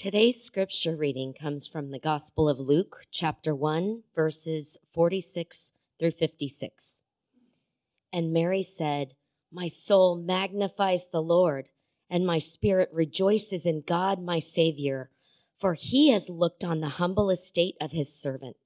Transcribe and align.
Today's 0.00 0.42
scripture 0.42 0.96
reading 0.96 1.34
comes 1.34 1.66
from 1.66 1.90
the 1.90 1.98
Gospel 1.98 2.48
of 2.48 2.58
Luke, 2.58 3.02
chapter 3.10 3.54
1, 3.54 4.02
verses 4.14 4.78
46 4.94 5.72
through 5.98 6.12
56. 6.12 7.02
And 8.10 8.32
Mary 8.32 8.62
said, 8.62 9.08
My 9.52 9.68
soul 9.68 10.16
magnifies 10.16 11.10
the 11.10 11.20
Lord, 11.20 11.68
and 12.08 12.26
my 12.26 12.38
spirit 12.38 12.88
rejoices 12.94 13.66
in 13.66 13.82
God 13.86 14.22
my 14.22 14.38
Savior, 14.38 15.10
for 15.58 15.74
he 15.74 16.12
has 16.12 16.30
looked 16.30 16.64
on 16.64 16.80
the 16.80 16.96
humble 16.96 17.28
estate 17.28 17.76
of 17.78 17.92
his 17.92 18.10
servant. 18.10 18.56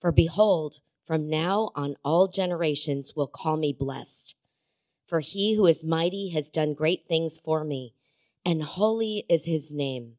For 0.00 0.12
behold, 0.12 0.76
from 1.04 1.28
now 1.28 1.72
on 1.74 1.96
all 2.04 2.28
generations 2.28 3.14
will 3.16 3.26
call 3.26 3.56
me 3.56 3.72
blessed. 3.76 4.36
For 5.08 5.18
he 5.18 5.56
who 5.56 5.66
is 5.66 5.82
mighty 5.82 6.30
has 6.34 6.48
done 6.48 6.72
great 6.72 7.08
things 7.08 7.40
for 7.44 7.64
me, 7.64 7.94
and 8.44 8.62
holy 8.62 9.24
is 9.28 9.46
his 9.46 9.72
name 9.72 10.18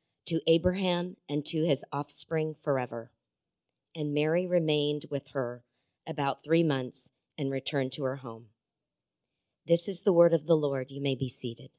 to 0.25 0.41
Abraham 0.47 1.17
and 1.29 1.45
to 1.45 1.65
his 1.65 1.83
offspring 1.91 2.55
forever. 2.63 3.11
And 3.95 4.13
Mary 4.13 4.47
remained 4.47 5.05
with 5.09 5.29
her 5.33 5.63
about 6.07 6.43
three 6.43 6.63
months 6.63 7.09
and 7.37 7.51
returned 7.51 7.91
to 7.93 8.03
her 8.03 8.17
home. 8.17 8.45
This 9.67 9.87
is 9.87 10.03
the 10.03 10.13
word 10.13 10.33
of 10.33 10.45
the 10.47 10.55
Lord. 10.55 10.87
You 10.89 11.01
may 11.01 11.15
be 11.15 11.29
seated. 11.29 11.69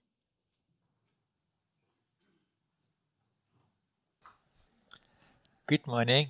Good 5.66 5.86
morning. 5.86 6.28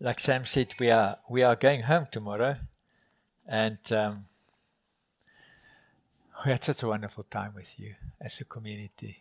like 0.00 0.20
Sam 0.20 0.44
said, 0.44 0.72
we 0.78 0.90
are 0.90 1.16
we 1.28 1.42
are 1.42 1.56
going 1.56 1.82
home 1.82 2.06
tomorrow, 2.12 2.56
and 3.46 3.78
um, 3.92 4.26
we 6.46 6.52
had 6.52 6.62
such 6.62 6.84
a 6.84 6.86
wonderful 6.86 7.24
time 7.24 7.52
with 7.56 7.76
you 7.76 7.92
as 8.20 8.38
a 8.38 8.44
community. 8.44 9.20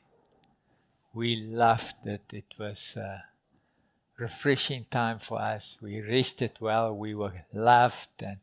We 1.12 1.36
loved 1.38 2.06
it. 2.06 2.22
It 2.32 2.54
was 2.60 2.96
a 2.98 3.24
refreshing 4.20 4.86
time 4.92 5.18
for 5.18 5.42
us. 5.42 5.76
We 5.82 6.02
rested 6.02 6.52
well. 6.60 6.96
We 6.96 7.16
were 7.16 7.46
loved 7.52 8.10
and 8.20 8.38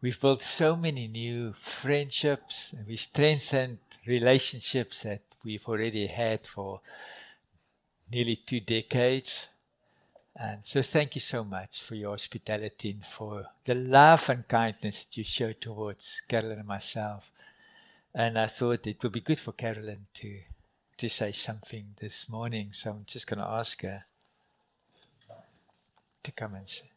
we've 0.00 0.20
built 0.20 0.42
so 0.42 0.74
many 0.74 1.06
new 1.06 1.52
friendships 1.52 2.72
and 2.72 2.88
we 2.88 2.96
strengthened 2.96 3.78
relationships 4.04 5.04
that 5.04 5.22
we've 5.44 5.68
already 5.68 6.08
had 6.08 6.44
for 6.44 6.80
nearly 8.10 8.34
two 8.34 8.58
decades. 8.58 9.46
And 10.34 10.58
so 10.64 10.82
thank 10.82 11.14
you 11.14 11.20
so 11.20 11.44
much 11.44 11.82
for 11.82 11.94
your 11.94 12.10
hospitality 12.10 12.90
and 12.90 13.06
for 13.06 13.46
the 13.64 13.76
love 13.76 14.28
and 14.28 14.48
kindness 14.48 15.04
that 15.04 15.16
you 15.16 15.22
show 15.22 15.52
towards 15.52 16.20
Carolyn 16.26 16.58
and 16.58 16.66
myself. 16.66 17.30
And 18.14 18.38
I 18.38 18.46
thought 18.46 18.86
it 18.86 19.02
would 19.02 19.12
be 19.12 19.20
good 19.20 19.40
for 19.40 19.52
Carolyn 19.52 20.06
to 20.14 20.40
to 20.98 21.08
say 21.08 21.30
something 21.30 21.94
this 22.00 22.28
morning. 22.28 22.70
So 22.72 22.90
I'm 22.90 23.04
just 23.06 23.28
going 23.28 23.38
to 23.38 23.46
ask 23.46 23.82
her 23.82 24.04
to 26.24 26.32
come 26.32 26.54
and 26.54 26.68
say. 26.68 26.90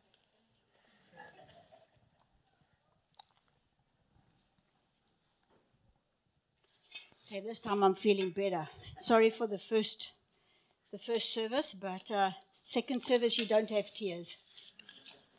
Okay, 7.27 7.39
this 7.39 7.61
time 7.61 7.83
I'm 7.83 7.95
feeling 7.95 8.31
better. 8.31 8.67
Sorry 8.97 9.29
for 9.29 9.47
the 9.47 9.59
first, 9.59 10.11
the 10.91 10.97
first 10.97 11.33
service, 11.33 11.73
but 11.73 12.11
uh, 12.11 12.31
second 12.63 13.03
service 13.03 13.37
you 13.37 13.45
don't 13.45 13.69
have 13.69 13.93
tears. 13.93 14.35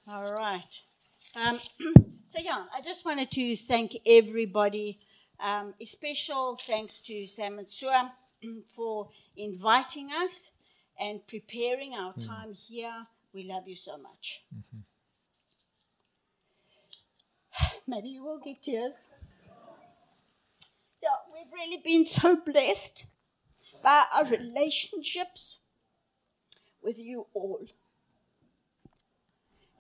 All 0.09 0.33
right. 0.33 0.81
Um, 1.35 1.61
so 2.27 2.39
yeah, 2.41 2.65
I 2.75 2.81
just 2.81 3.05
wanted 3.05 3.31
to 3.33 3.57
thank 3.57 3.97
everybody 4.07 5.01
um, 5.41 5.75
a 5.81 5.85
special 5.85 6.59
thanks 6.67 7.01
to 7.01 7.27
Sam 7.27 7.59
and 7.59 7.69
Sua 7.69 8.13
for 8.69 9.09
inviting 9.37 10.11
us 10.13 10.51
and 10.99 11.27
preparing 11.27 11.95
our 11.95 12.13
mm. 12.15 12.27
time 12.27 12.53
here. 12.55 13.07
We 13.33 13.45
love 13.45 13.67
you 13.67 13.75
so 13.75 13.97
much. 13.97 14.45
Mm-hmm. 14.55 14.81
Maybe 17.89 18.09
you 18.09 18.25
will 18.25 18.39
get 18.39 18.63
tears. 18.63 19.05
Yeah, 21.03 21.09
we've 21.35 21.53
really 21.53 21.81
been 21.85 22.05
so 22.05 22.37
blessed 22.37 23.07
by 23.83 24.05
our 24.15 24.25
relationships 24.27 25.59
with 26.83 26.99
you 26.99 27.27
all. 27.35 27.67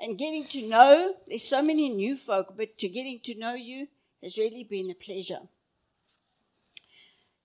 And 0.01 0.19
getting 0.19 0.47
to 0.47 0.69
know, 0.69 1.15
there's 1.29 1.45
so 1.45 1.63
many 1.63 1.89
new 1.91 2.17
folk, 2.17 2.55
but 2.57 2.77
to 2.79 2.89
getting 2.89 3.21
to 3.21 3.39
know 3.39 3.55
you 3.55 3.87
has 4.23 4.39
really 4.39 4.65
been 4.65 4.91
a 4.91 4.95
pleasure. 4.95 5.41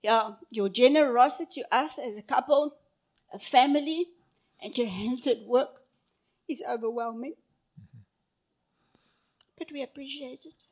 Yeah, 0.02 0.32
your 0.50 0.68
generosity 0.68 1.62
to 1.62 1.74
us 1.74 1.98
as 1.98 2.16
a 2.16 2.22
couple, 2.22 2.76
a 3.32 3.38
family, 3.38 4.06
and 4.62 4.74
to 4.74 4.86
hands 4.86 5.26
at 5.26 5.42
work 5.42 5.82
is 6.48 6.62
overwhelming. 6.68 7.34
Mm-hmm. 7.80 7.98
But 9.58 9.72
we 9.72 9.82
appreciate 9.82 10.44
it. 10.46 10.66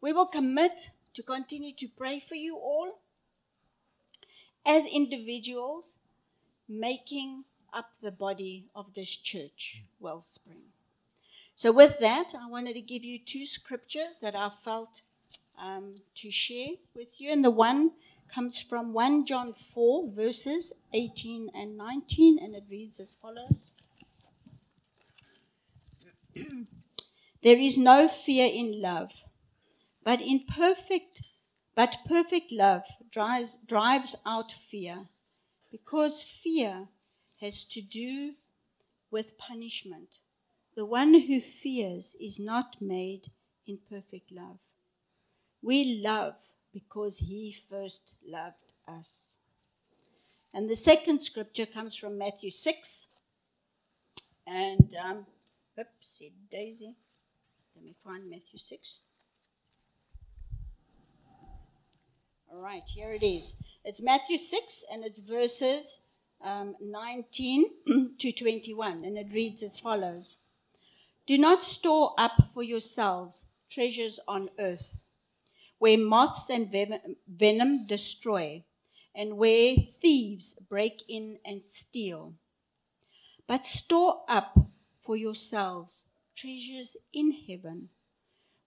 We 0.00 0.12
will 0.12 0.26
commit 0.26 0.90
to 1.14 1.22
continue 1.22 1.72
to 1.74 1.88
pray 1.88 2.20
for 2.20 2.36
you 2.36 2.56
all 2.56 3.00
as 4.64 4.86
individuals, 4.86 5.96
making 6.68 7.44
up 7.72 7.90
the 8.00 8.12
body 8.12 8.66
of 8.74 8.94
this 8.94 9.16
church, 9.16 9.82
Wellspring. 9.98 10.62
So, 11.58 11.72
with 11.72 11.98
that, 11.98 12.34
I 12.40 12.46
wanted 12.46 12.74
to 12.74 12.80
give 12.80 13.02
you 13.02 13.18
two 13.18 13.44
scriptures 13.44 14.20
that 14.22 14.36
I 14.36 14.48
felt 14.48 15.02
um, 15.60 15.96
to 16.14 16.30
share 16.30 16.74
with 16.94 17.08
you. 17.18 17.32
And 17.32 17.44
the 17.44 17.50
one 17.50 17.94
comes 18.32 18.60
from 18.60 18.92
1 18.92 19.26
John 19.26 19.52
4, 19.52 20.08
verses 20.08 20.72
18 20.94 21.50
and 21.56 21.76
19, 21.76 22.38
and 22.40 22.54
it 22.54 22.62
reads 22.70 23.00
as 23.00 23.16
follows 23.20 23.72
There 27.42 27.58
is 27.58 27.76
no 27.76 28.06
fear 28.06 28.48
in 28.54 28.80
love, 28.80 29.24
but 30.04 30.20
in 30.20 30.44
perfect 30.46 31.22
but 31.74 31.96
perfect 32.06 32.52
love 32.52 32.84
drives, 33.10 33.58
drives 33.66 34.14
out 34.24 34.52
fear, 34.52 35.08
because 35.72 36.22
fear 36.22 36.86
has 37.40 37.64
to 37.64 37.82
do 37.82 38.34
with 39.10 39.36
punishment. 39.38 40.20
The 40.78 40.86
one 40.86 41.12
who 41.12 41.40
fears 41.40 42.14
is 42.20 42.38
not 42.38 42.76
made 42.80 43.32
in 43.66 43.80
perfect 43.90 44.30
love. 44.30 44.58
We 45.60 46.00
love 46.04 46.36
because 46.72 47.18
he 47.18 47.52
first 47.68 48.14
loved 48.24 48.74
us. 48.86 49.38
And 50.54 50.70
the 50.70 50.76
second 50.76 51.20
scripture 51.20 51.66
comes 51.66 51.96
from 51.96 52.16
Matthew 52.16 52.52
6. 52.52 53.08
And, 54.46 54.94
um, 55.04 55.26
oops, 55.80 56.22
daisy. 56.48 56.94
Let 57.74 57.84
me 57.84 57.96
find 58.04 58.30
Matthew 58.30 58.60
6. 58.60 58.98
All 62.52 62.60
right, 62.60 62.88
here 62.88 63.12
it 63.14 63.24
is. 63.24 63.56
It's 63.84 64.00
Matthew 64.00 64.38
6, 64.38 64.84
and 64.92 65.04
it's 65.04 65.18
verses 65.18 65.98
um, 66.40 66.76
19 66.80 67.66
to 68.20 68.30
21. 68.30 69.04
And 69.04 69.18
it 69.18 69.32
reads 69.32 69.64
as 69.64 69.80
follows 69.80 70.36
do 71.28 71.36
not 71.36 71.62
store 71.62 72.14
up 72.16 72.48
for 72.54 72.62
yourselves 72.62 73.44
treasures 73.68 74.18
on 74.26 74.48
earth, 74.58 74.96
where 75.78 75.98
moths 75.98 76.48
and 76.48 76.72
venom 77.28 77.86
destroy, 77.86 78.64
and 79.14 79.36
where 79.36 79.76
thieves 79.76 80.54
break 80.70 81.02
in 81.06 81.38
and 81.44 81.62
steal. 81.62 82.32
But 83.46 83.66
store 83.66 84.22
up 84.26 84.56
for 85.02 85.16
yourselves 85.16 86.06
treasures 86.34 86.96
in 87.12 87.32
heaven, 87.46 87.90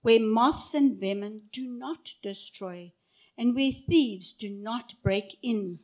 where 0.04 0.20
moths 0.20 0.76
and 0.76 1.00
venom 1.00 1.42
do 1.52 1.68
not 1.68 2.12
destroy, 2.22 2.94
and 3.40 3.56
where 3.56 3.72
thieves 3.72 4.34
do 4.34 4.52
not 4.52 4.94
break 5.02 5.36
in 5.42 5.80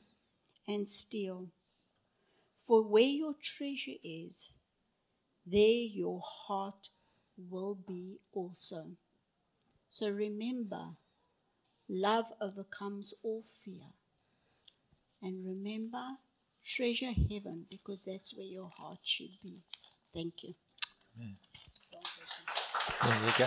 and 0.67 0.87
steal. 0.87 1.47
For 2.55 2.83
where 2.83 3.01
your 3.01 3.33
treasure 3.41 3.97
is, 4.03 4.53
there 5.49 5.85
your 5.93 6.21
heart 6.23 6.89
will 7.49 7.77
be 7.87 8.19
also. 8.33 8.85
So 9.89 10.09
remember, 10.09 10.89
Love 11.89 12.25
overcomes 12.41 13.13
all 13.23 13.43
fear. 13.63 13.93
And 15.21 15.45
remember, 15.45 16.03
treasure 16.63 17.13
heaven 17.13 17.65
because 17.69 18.03
that's 18.03 18.35
where 18.35 18.45
your 18.45 18.69
heart 18.77 18.99
should 19.03 19.31
be. 19.41 19.61
Thank 20.13 20.43
you. 20.43 20.53
Amen. 21.15 21.37
There 23.03 23.25
you 23.25 23.33
go. 23.37 23.45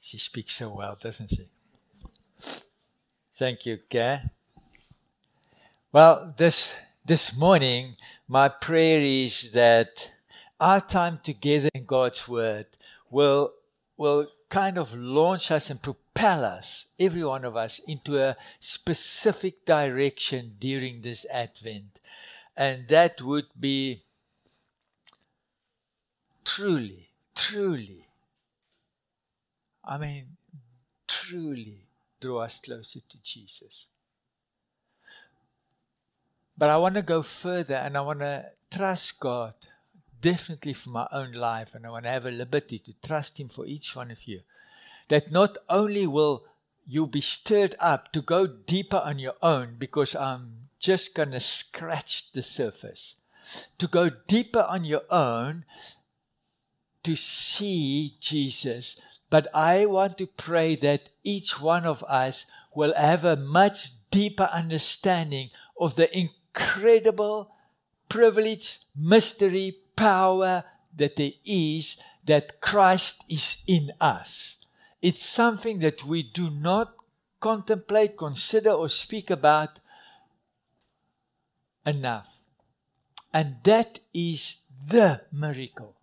she 0.00 0.18
speaks 0.18 0.54
so 0.56 0.70
well, 0.70 0.96
doesn't 1.00 1.30
she? 1.30 1.48
Thank 3.38 3.66
you, 3.66 3.78
Gay. 3.88 4.22
Well, 5.92 6.34
this 6.36 6.72
this 7.04 7.36
morning, 7.36 7.96
my 8.28 8.48
prayer 8.48 9.00
is 9.00 9.50
that 9.50 10.12
our 10.60 10.80
time 10.80 11.18
together 11.24 11.68
in 11.74 11.84
God's 11.84 12.28
Word 12.28 12.66
will 13.10 13.54
will 13.96 14.28
kind 14.50 14.78
of 14.78 14.94
launch 14.94 15.50
us 15.50 15.68
and 15.68 15.82
propel 15.82 16.44
us, 16.44 16.86
every 17.00 17.24
one 17.24 17.44
of 17.44 17.56
us, 17.56 17.80
into 17.88 18.22
a 18.22 18.36
specific 18.60 19.66
direction 19.66 20.54
during 20.60 21.02
this 21.02 21.26
Advent. 21.28 21.98
And 22.56 22.86
that 22.86 23.20
would 23.20 23.48
be 23.58 24.04
truly, 26.44 27.08
truly, 27.34 28.06
I 29.84 29.98
mean, 29.98 30.36
truly 31.08 31.78
draw 32.20 32.44
us 32.44 32.60
closer 32.60 33.00
to 33.00 33.18
Jesus. 33.24 33.86
But 36.60 36.68
I 36.68 36.76
want 36.76 36.96
to 36.96 37.02
go 37.02 37.22
further 37.22 37.76
and 37.76 37.96
I 37.96 38.02
want 38.02 38.18
to 38.18 38.44
trust 38.70 39.18
God 39.18 39.54
definitely 40.20 40.74
for 40.74 40.90
my 40.90 41.08
own 41.10 41.32
life. 41.32 41.74
And 41.74 41.86
I 41.86 41.88
want 41.88 42.04
to 42.04 42.10
have 42.10 42.26
a 42.26 42.30
liberty 42.30 42.78
to 42.80 42.92
trust 43.02 43.40
Him 43.40 43.48
for 43.48 43.64
each 43.64 43.96
one 43.96 44.10
of 44.10 44.24
you. 44.24 44.42
That 45.08 45.32
not 45.32 45.56
only 45.70 46.06
will 46.06 46.44
you 46.86 47.06
be 47.06 47.22
stirred 47.22 47.76
up 47.80 48.12
to 48.12 48.20
go 48.20 48.46
deeper 48.46 48.98
on 48.98 49.18
your 49.18 49.36
own, 49.42 49.76
because 49.78 50.14
I'm 50.14 50.68
just 50.78 51.14
going 51.14 51.30
to 51.30 51.40
scratch 51.40 52.30
the 52.34 52.42
surface, 52.42 53.14
to 53.78 53.86
go 53.86 54.10
deeper 54.10 54.60
on 54.60 54.84
your 54.84 55.04
own 55.10 55.64
to 57.04 57.16
see 57.16 58.16
Jesus. 58.20 59.00
But 59.30 59.48
I 59.54 59.86
want 59.86 60.18
to 60.18 60.26
pray 60.26 60.76
that 60.76 61.08
each 61.24 61.58
one 61.58 61.86
of 61.86 62.04
us 62.04 62.44
will 62.74 62.92
have 62.94 63.24
a 63.24 63.36
much 63.36 63.92
deeper 64.10 64.50
understanding 64.52 65.48
of 65.80 65.96
the 65.96 66.14
incredible 66.54 67.50
privilege, 68.08 68.80
mystery, 68.96 69.76
power 69.96 70.64
that 70.96 71.16
there 71.16 71.32
is 71.44 71.96
that 72.26 72.60
Christ 72.60 73.16
is 73.28 73.58
in 73.66 73.92
us. 74.00 74.56
It's 75.00 75.24
something 75.24 75.78
that 75.80 76.04
we 76.04 76.22
do 76.22 76.50
not 76.50 76.94
contemplate, 77.40 78.18
consider, 78.18 78.70
or 78.70 78.88
speak 78.88 79.30
about 79.30 79.78
enough. 81.86 82.36
And 83.32 83.56
that 83.64 84.00
is 84.12 84.56
the 84.86 85.22
miracle. 85.32 85.96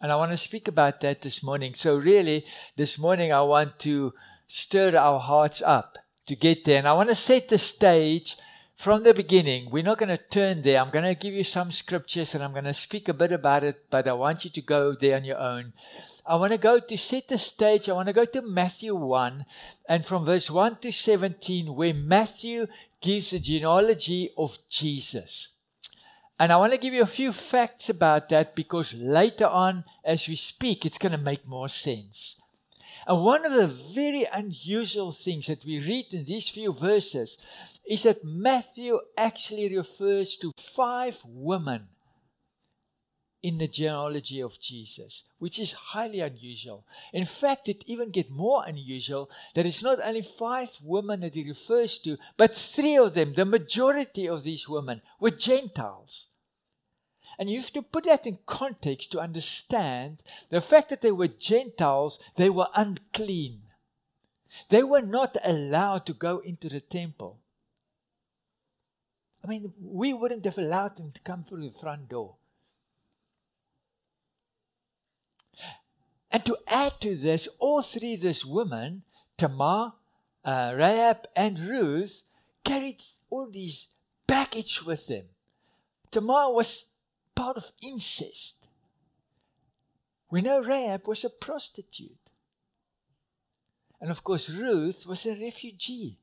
And 0.00 0.10
I 0.10 0.16
want 0.16 0.32
to 0.32 0.38
speak 0.38 0.66
about 0.66 1.00
that 1.02 1.22
this 1.22 1.42
morning. 1.42 1.74
So, 1.76 1.96
really, 1.96 2.44
this 2.76 2.98
morning 2.98 3.32
I 3.32 3.42
want 3.42 3.78
to 3.80 4.12
stir 4.48 4.96
our 4.96 5.20
hearts 5.20 5.62
up 5.62 5.98
to 6.26 6.34
get 6.34 6.64
there. 6.64 6.78
And 6.78 6.88
I 6.88 6.94
want 6.94 7.10
to 7.10 7.14
set 7.14 7.48
the 7.48 7.58
stage 7.58 8.36
from 8.82 9.04
the 9.04 9.14
beginning. 9.14 9.70
We're 9.70 9.84
not 9.84 9.98
going 9.98 10.08
to 10.08 10.18
turn 10.18 10.62
there. 10.62 10.80
I'm 10.80 10.90
going 10.90 11.04
to 11.04 11.14
give 11.14 11.32
you 11.32 11.44
some 11.44 11.70
scriptures 11.70 12.34
and 12.34 12.42
I'm 12.42 12.50
going 12.50 12.64
to 12.64 12.74
speak 12.74 13.08
a 13.08 13.14
bit 13.14 13.30
about 13.30 13.62
it, 13.62 13.84
but 13.90 14.08
I 14.08 14.12
want 14.12 14.44
you 14.44 14.50
to 14.50 14.60
go 14.60 14.96
there 15.00 15.14
on 15.14 15.24
your 15.24 15.38
own. 15.38 15.72
I 16.26 16.34
want 16.34 16.50
to 16.50 16.58
go 16.58 16.80
to 16.80 16.98
set 16.98 17.28
the 17.28 17.38
stage. 17.38 17.88
I 17.88 17.92
want 17.92 18.08
to 18.08 18.12
go 18.12 18.24
to 18.24 18.42
Matthew 18.42 18.96
1 18.96 19.46
and 19.88 20.04
from 20.04 20.24
verse 20.24 20.50
1 20.50 20.78
to 20.80 20.90
17, 20.90 21.76
where 21.76 21.94
Matthew 21.94 22.66
gives 23.00 23.30
the 23.30 23.38
genealogy 23.38 24.30
of 24.36 24.58
Jesus. 24.68 25.50
And 26.40 26.52
I 26.52 26.56
want 26.56 26.72
to 26.72 26.78
give 26.78 26.92
you 26.92 27.02
a 27.02 27.18
few 27.18 27.30
facts 27.30 27.88
about 27.88 28.30
that 28.30 28.56
because 28.56 28.92
later 28.94 29.46
on, 29.46 29.84
as 30.04 30.26
we 30.26 30.34
speak, 30.34 30.84
it's 30.84 30.98
going 30.98 31.12
to 31.12 31.18
make 31.18 31.46
more 31.46 31.68
sense. 31.68 32.41
And 33.06 33.22
one 33.22 33.44
of 33.44 33.52
the 33.52 33.66
very 33.66 34.26
unusual 34.32 35.12
things 35.12 35.46
that 35.46 35.64
we 35.64 35.78
read 35.78 36.06
in 36.12 36.24
these 36.24 36.48
few 36.48 36.72
verses 36.72 37.36
is 37.88 38.04
that 38.04 38.24
Matthew 38.24 39.00
actually 39.16 39.76
refers 39.76 40.36
to 40.36 40.52
five 40.56 41.20
women 41.24 41.88
in 43.42 43.58
the 43.58 43.66
genealogy 43.66 44.40
of 44.40 44.60
Jesus, 44.60 45.24
which 45.38 45.58
is 45.58 45.72
highly 45.72 46.20
unusual. 46.20 46.86
In 47.12 47.24
fact, 47.24 47.68
it 47.68 47.82
even 47.86 48.10
gets 48.10 48.30
more 48.30 48.64
unusual 48.64 49.28
that 49.54 49.66
it's 49.66 49.82
not 49.82 49.98
only 50.00 50.22
five 50.22 50.70
women 50.80 51.20
that 51.20 51.34
he 51.34 51.48
refers 51.48 51.98
to, 51.98 52.16
but 52.36 52.54
three 52.54 52.96
of 52.96 53.14
them, 53.14 53.34
the 53.34 53.44
majority 53.44 54.28
of 54.28 54.44
these 54.44 54.68
women, 54.68 55.02
were 55.18 55.32
Gentiles. 55.32 56.28
And 57.38 57.48
you 57.48 57.60
have 57.60 57.72
to 57.72 57.82
put 57.82 58.04
that 58.04 58.26
in 58.26 58.38
context 58.46 59.10
to 59.12 59.20
understand 59.20 60.22
the 60.50 60.60
fact 60.60 60.90
that 60.90 61.00
they 61.00 61.12
were 61.12 61.28
Gentiles, 61.28 62.18
they 62.36 62.50
were 62.50 62.68
unclean. 62.74 63.62
They 64.68 64.82
were 64.82 65.02
not 65.02 65.36
allowed 65.42 66.04
to 66.06 66.12
go 66.12 66.38
into 66.38 66.68
the 66.68 66.80
temple. 66.80 67.38
I 69.42 69.48
mean, 69.48 69.72
we 69.80 70.12
wouldn't 70.12 70.44
have 70.44 70.58
allowed 70.58 70.96
them 70.96 71.10
to 71.12 71.20
come 71.22 71.44
through 71.44 71.68
the 71.68 71.72
front 71.72 72.08
door. 72.08 72.36
And 76.30 76.44
to 76.46 76.56
add 76.66 77.00
to 77.00 77.16
this, 77.16 77.48
all 77.58 77.82
three 77.82 78.14
of 78.14 78.20
these 78.20 78.46
women, 78.46 79.02
Tamar, 79.36 79.92
uh, 80.44 80.72
Rahab, 80.74 81.26
and 81.36 81.58
Ruth, 81.58 82.22
carried 82.64 83.02
all 83.30 83.50
these 83.50 83.88
baggage 84.26 84.82
with 84.84 85.08
them. 85.08 85.24
Tamar 86.10 86.52
was 86.52 86.86
part 87.42 87.56
of 87.56 87.72
incest. 87.82 88.54
We 90.30 90.42
know 90.42 90.60
Rahab 90.60 91.08
was 91.08 91.24
a 91.24 91.28
prostitute. 91.28 92.22
And 94.00 94.10
of 94.12 94.22
course, 94.22 94.48
Ruth 94.48 95.06
was 95.06 95.26
a 95.26 95.34
refugee. 95.34 96.18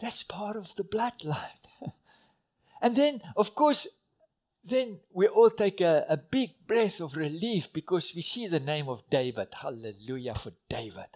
That's 0.00 0.22
part 0.22 0.56
of 0.56 0.74
the 0.76 0.84
bloodline. 0.84 1.64
and 2.82 2.96
then, 2.96 3.20
of 3.36 3.54
course, 3.56 3.88
then 4.64 5.00
we 5.12 5.26
all 5.26 5.50
take 5.50 5.80
a, 5.80 6.06
a 6.08 6.16
big 6.16 6.50
breath 6.68 7.00
of 7.00 7.16
relief 7.16 7.72
because 7.72 8.12
we 8.14 8.22
see 8.22 8.46
the 8.46 8.60
name 8.60 8.88
of 8.88 9.02
David. 9.10 9.48
Hallelujah 9.60 10.36
for 10.36 10.52
David. 10.68 11.10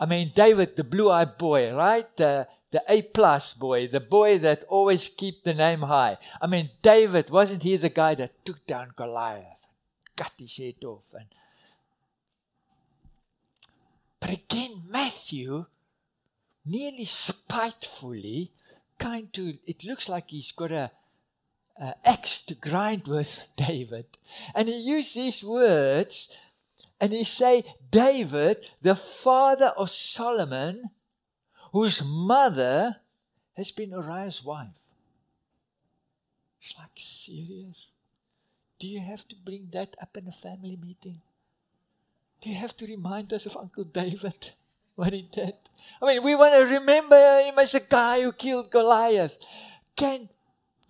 I 0.00 0.06
mean, 0.06 0.32
David, 0.34 0.76
the 0.76 0.84
blue 0.84 1.10
eyed 1.10 1.38
boy, 1.38 1.72
right? 1.74 2.08
The, 2.16 2.48
the 2.70 2.82
A 2.88 3.02
plus 3.02 3.52
boy, 3.52 3.88
the 3.88 4.00
boy 4.00 4.38
that 4.38 4.64
always 4.68 5.08
keep 5.08 5.42
the 5.42 5.54
name 5.54 5.82
high. 5.82 6.18
I 6.40 6.46
mean, 6.46 6.70
David, 6.82 7.30
wasn't 7.30 7.62
he 7.62 7.76
the 7.76 7.88
guy 7.88 8.14
that 8.14 8.44
took 8.44 8.66
down 8.66 8.92
Goliath, 8.96 9.66
cut 10.16 10.32
his 10.38 10.56
head 10.56 10.84
off? 10.84 11.02
And... 11.12 11.26
But 14.20 14.30
again, 14.30 14.82
Matthew 14.88 15.66
nearly 16.64 17.04
spitefully, 17.04 18.52
kind 18.98 19.32
to, 19.32 19.58
it 19.66 19.84
looks 19.84 20.08
like 20.08 20.26
he's 20.28 20.52
got 20.52 20.70
a, 20.70 20.90
a 21.80 21.94
axe 22.04 22.42
to 22.42 22.54
grind 22.54 23.06
with 23.08 23.48
David. 23.56 24.06
And 24.54 24.68
he 24.68 24.80
used 24.80 25.16
these 25.16 25.42
words 25.42 26.28
and 27.00 27.12
he 27.12 27.24
say, 27.24 27.64
David, 27.90 28.58
the 28.82 28.94
father 28.94 29.72
of 29.76 29.90
Solomon, 29.90 30.90
whose 31.72 32.02
mother 32.04 32.96
has 33.56 33.70
been 33.72 33.90
Uriah's 33.90 34.44
wife. 34.44 34.68
It's 36.62 36.74
like, 36.78 36.90
serious? 36.96 37.86
Do 38.78 38.86
you 38.86 39.00
have 39.00 39.26
to 39.28 39.36
bring 39.44 39.68
that 39.72 39.94
up 40.00 40.16
in 40.16 40.26
a 40.26 40.32
family 40.32 40.78
meeting? 40.80 41.20
Do 42.42 42.48
you 42.48 42.56
have 42.56 42.76
to 42.78 42.86
remind 42.86 43.32
us 43.32 43.46
of 43.46 43.56
Uncle 43.56 43.84
David? 43.84 44.50
what 45.00 45.14
he 45.14 45.22
did. 45.32 45.54
I 46.02 46.06
mean, 46.06 46.22
we 46.22 46.34
want 46.34 46.54
to 46.54 46.74
remember 46.74 47.16
him 47.40 47.58
as 47.58 47.74
a 47.74 47.80
guy 47.80 48.20
who 48.20 48.32
killed 48.32 48.70
Goliath. 48.70 49.38
Can, 49.96 50.28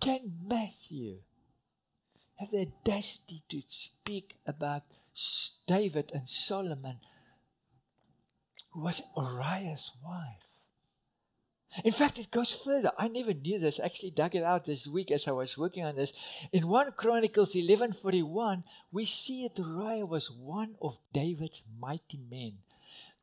can 0.01 0.33
Matthew 0.45 1.19
have 2.35 2.51
the 2.51 2.67
audacity 2.67 3.43
to 3.49 3.61
speak 3.69 4.35
about 4.45 4.83
David 5.65 6.11
and 6.13 6.27
Solomon, 6.27 6.97
who 8.71 8.81
was 8.81 9.01
Uriah's 9.15 9.91
wife? 10.03 10.50
In 11.85 11.93
fact, 11.93 12.19
it 12.19 12.31
goes 12.31 12.51
further. 12.51 12.91
I 12.97 13.07
never 13.07 13.33
knew 13.33 13.57
this. 13.57 13.79
I 13.79 13.85
actually 13.85 14.11
dug 14.11 14.35
it 14.35 14.43
out 14.43 14.65
this 14.65 14.85
week 14.87 15.09
as 15.09 15.27
I 15.27 15.31
was 15.31 15.57
working 15.57 15.85
on 15.85 15.95
this. 15.95 16.11
In 16.51 16.67
1 16.67 16.91
Chronicles 16.93 17.55
11:41, 17.55 18.63
we 18.91 19.05
see 19.05 19.47
that 19.47 19.57
Uriah 19.57 20.05
was 20.05 20.29
one 20.29 20.75
of 20.81 20.99
David's 21.13 21.63
mighty 21.79 22.17
men. 22.29 22.57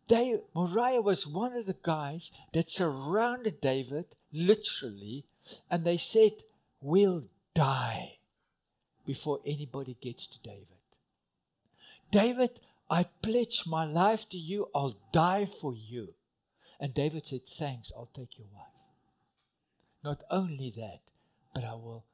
They, 0.08 0.40
Uriah 0.56 1.02
was 1.02 1.26
one 1.26 1.52
of 1.52 1.66
the 1.66 1.76
guys 1.82 2.30
that 2.54 2.70
surrounded 2.70 3.60
David, 3.60 4.06
literally, 4.32 5.26
and 5.70 5.84
they 5.84 5.98
said, 5.98 6.32
We'll 6.80 7.24
die 7.52 8.18
before 9.04 9.40
anybody 9.44 9.96
gets 10.00 10.26
to 10.26 10.38
David. 10.42 10.78
David, 12.10 12.60
I 12.88 13.04
pledge 13.22 13.64
my 13.66 13.84
life 13.84 14.26
to 14.30 14.38
you, 14.38 14.70
I'll 14.74 14.96
die 15.12 15.44
for 15.44 15.74
you. 15.74 16.14
And 16.80 16.94
David 16.94 17.26
said, 17.26 17.40
Thanks, 17.48 17.92
I'll 17.94 18.10
take 18.14 18.38
your 18.38 18.46
wife. 18.54 18.64
Not 20.04 20.22
only 20.30 20.72
that, 20.76 21.00
but 21.54 21.64
I 21.64 21.74
will 21.74 22.04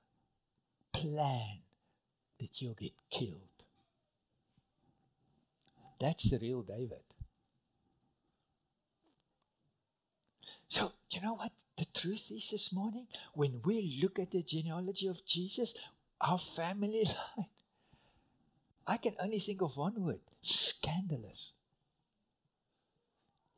plan 0.92 1.59
that 2.40 2.61
you'll 2.61 2.75
get 2.75 2.92
killed. 3.11 3.40
That's 6.00 6.30
the 6.30 6.38
real 6.38 6.62
David. 6.62 7.02
So, 10.68 10.92
you 11.11 11.21
know 11.21 11.35
what 11.35 11.52
the 11.76 11.87
truth 11.94 12.33
is 12.35 12.50
this 12.50 12.73
morning? 12.73 13.06
When 13.35 13.61
we 13.64 14.00
look 14.02 14.18
at 14.18 14.30
the 14.30 14.42
genealogy 14.42 15.06
of 15.06 15.25
Jesus, 15.25 15.75
our 16.21 16.38
family 16.38 17.04
line, 17.37 17.47
I 18.87 18.97
can 18.97 19.14
only 19.21 19.38
think 19.38 19.62
of 19.62 19.76
one 19.76 20.02
word 20.02 20.21
scandalous. 20.42 21.52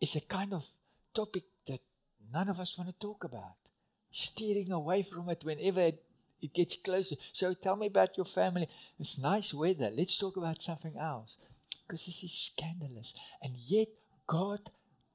It's 0.01 0.15
a 0.15 0.21
kind 0.21 0.53
of 0.53 0.69
topic 1.17 1.45
that 1.67 1.81
none 2.33 2.49
of 2.49 2.61
us 2.61 2.77
want 2.77 2.91
to 2.91 3.07
talk 3.07 3.25
about. 3.25 3.57
Steering 4.13 4.71
away 4.71 5.03
from 5.03 5.29
it 5.31 5.43
whenever 5.43 5.81
it, 5.81 6.03
it 6.43 6.53
gets 6.53 6.77
closer. 6.77 7.17
So 7.33 7.55
tell 7.55 7.77
me 7.77 7.87
about 7.87 8.17
your 8.17 8.27
family. 8.27 8.69
It's 9.01 9.19
nice 9.19 9.55
weather. 9.55 9.91
Let's 9.91 10.19
talk 10.19 10.37
about 10.37 10.63
something 10.63 10.97
else. 10.99 11.37
Because 11.87 12.07
this 12.07 12.23
is 12.23 12.33
scandalous. 12.33 13.15
And 13.43 13.55
yet, 13.57 13.89
God 14.27 14.61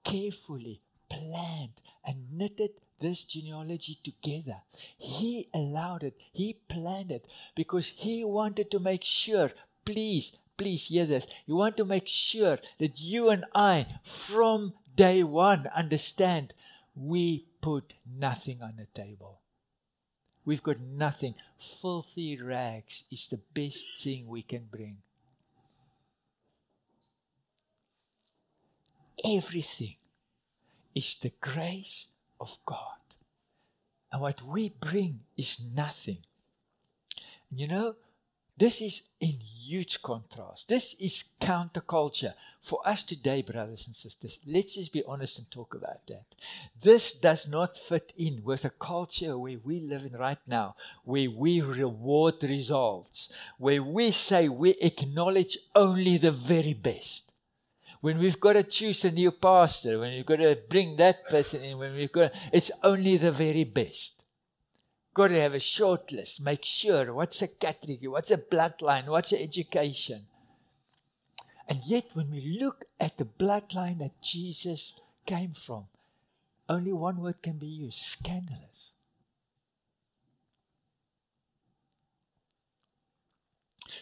carefully 0.03 0.81
planned 1.09 1.81
and 2.03 2.31
knitted 2.31 2.71
this 2.99 3.23
genealogy 3.23 3.99
together. 4.03 4.57
He 4.97 5.49
allowed 5.53 6.03
it, 6.03 6.15
He 6.31 6.57
planned 6.69 7.11
it 7.11 7.25
because 7.55 7.87
He 7.95 8.23
wanted 8.23 8.71
to 8.71 8.79
make 8.79 9.03
sure, 9.03 9.51
please, 9.85 10.31
please 10.57 10.85
hear 10.85 11.05
this. 11.05 11.27
He 11.45 11.53
wanted 11.53 11.77
to 11.77 11.85
make 11.85 12.07
sure 12.07 12.59
that 12.79 12.99
you 12.99 13.29
and 13.29 13.45
I, 13.53 13.87
from 14.05 14.73
day 14.95 15.23
one, 15.23 15.67
understand 15.75 16.53
we 16.95 17.45
put 17.61 17.93
nothing 18.05 18.61
on 18.61 18.73
the 18.77 18.87
table. 18.99 19.39
We've 20.43 20.63
got 20.63 20.79
nothing. 20.79 21.35
Filthy 21.81 22.41
rags 22.41 23.03
is 23.11 23.27
the 23.27 23.39
best 23.53 23.85
thing 24.01 24.27
we 24.27 24.41
can 24.41 24.67
bring. 24.71 24.97
Everything 29.23 29.95
is 30.95 31.15
the 31.21 31.31
grace 31.39 32.07
of 32.39 32.57
God. 32.65 32.97
And 34.11 34.21
what 34.21 34.41
we 34.41 34.69
bring 34.69 35.21
is 35.37 35.57
nothing. 35.73 36.17
You 37.51 37.67
know, 37.67 37.95
this 38.57 38.81
is 38.81 39.03
in 39.19 39.39
huge 39.39 40.01
contrast. 40.01 40.67
This 40.67 40.95
is 40.99 41.23
counterculture. 41.39 42.33
For 42.61 42.87
us 42.87 43.01
today, 43.01 43.41
brothers 43.41 43.87
and 43.87 43.95
sisters, 43.95 44.37
let's 44.45 44.75
just 44.75 44.93
be 44.93 45.03
honest 45.07 45.39
and 45.39 45.49
talk 45.49 45.73
about 45.73 46.05
that. 46.07 46.25
This 46.79 47.11
does 47.11 47.47
not 47.47 47.75
fit 47.75 48.13
in 48.17 48.43
with 48.43 48.65
a 48.65 48.69
culture 48.69 49.35
where 49.35 49.57
we 49.63 49.79
live 49.79 50.03
in 50.03 50.13
right 50.13 50.37
now, 50.45 50.75
where 51.03 51.31
we 51.31 51.61
reward 51.61 52.43
results, 52.43 53.29
where 53.57 53.81
we 53.81 54.11
say 54.11 54.47
we 54.47 54.71
acknowledge 54.71 55.57
only 55.73 56.19
the 56.19 56.31
very 56.31 56.73
best 56.73 57.23
when 58.01 58.17
we've 58.17 58.39
got 58.39 58.53
to 58.53 58.63
choose 58.63 59.05
a 59.05 59.11
new 59.11 59.31
pastor, 59.31 59.99
when 59.99 60.11
we've 60.13 60.25
got 60.25 60.37
to 60.37 60.57
bring 60.69 60.97
that 60.97 61.27
person 61.29 61.63
in, 61.63 61.77
when 61.77 61.93
we've 61.93 62.11
got, 62.11 62.31
it's 62.51 62.71
only 62.83 63.17
the 63.17 63.31
very 63.31 63.63
best. 63.63 64.20
Got 65.13 65.27
to 65.27 65.41
have 65.41 65.53
a 65.53 65.59
short 65.59 66.11
list. 66.11 66.41
Make 66.41 66.63
sure 66.63 67.13
what's 67.13 67.41
a 67.41 67.47
category, 67.47 68.07
what's 68.07 68.31
a 68.31 68.37
bloodline, 68.37 69.07
what's 69.07 69.33
a 69.33 69.41
education. 69.41 70.25
And 71.67 71.81
yet, 71.85 72.05
when 72.13 72.31
we 72.31 72.57
look 72.59 72.85
at 72.99 73.17
the 73.17 73.25
bloodline 73.25 73.99
that 73.99 74.21
Jesus 74.21 74.93
came 75.25 75.53
from, 75.53 75.85
only 76.67 76.93
one 76.93 77.21
word 77.21 77.41
can 77.41 77.57
be 77.57 77.67
used 77.67 77.99
scandalous. 77.99 78.91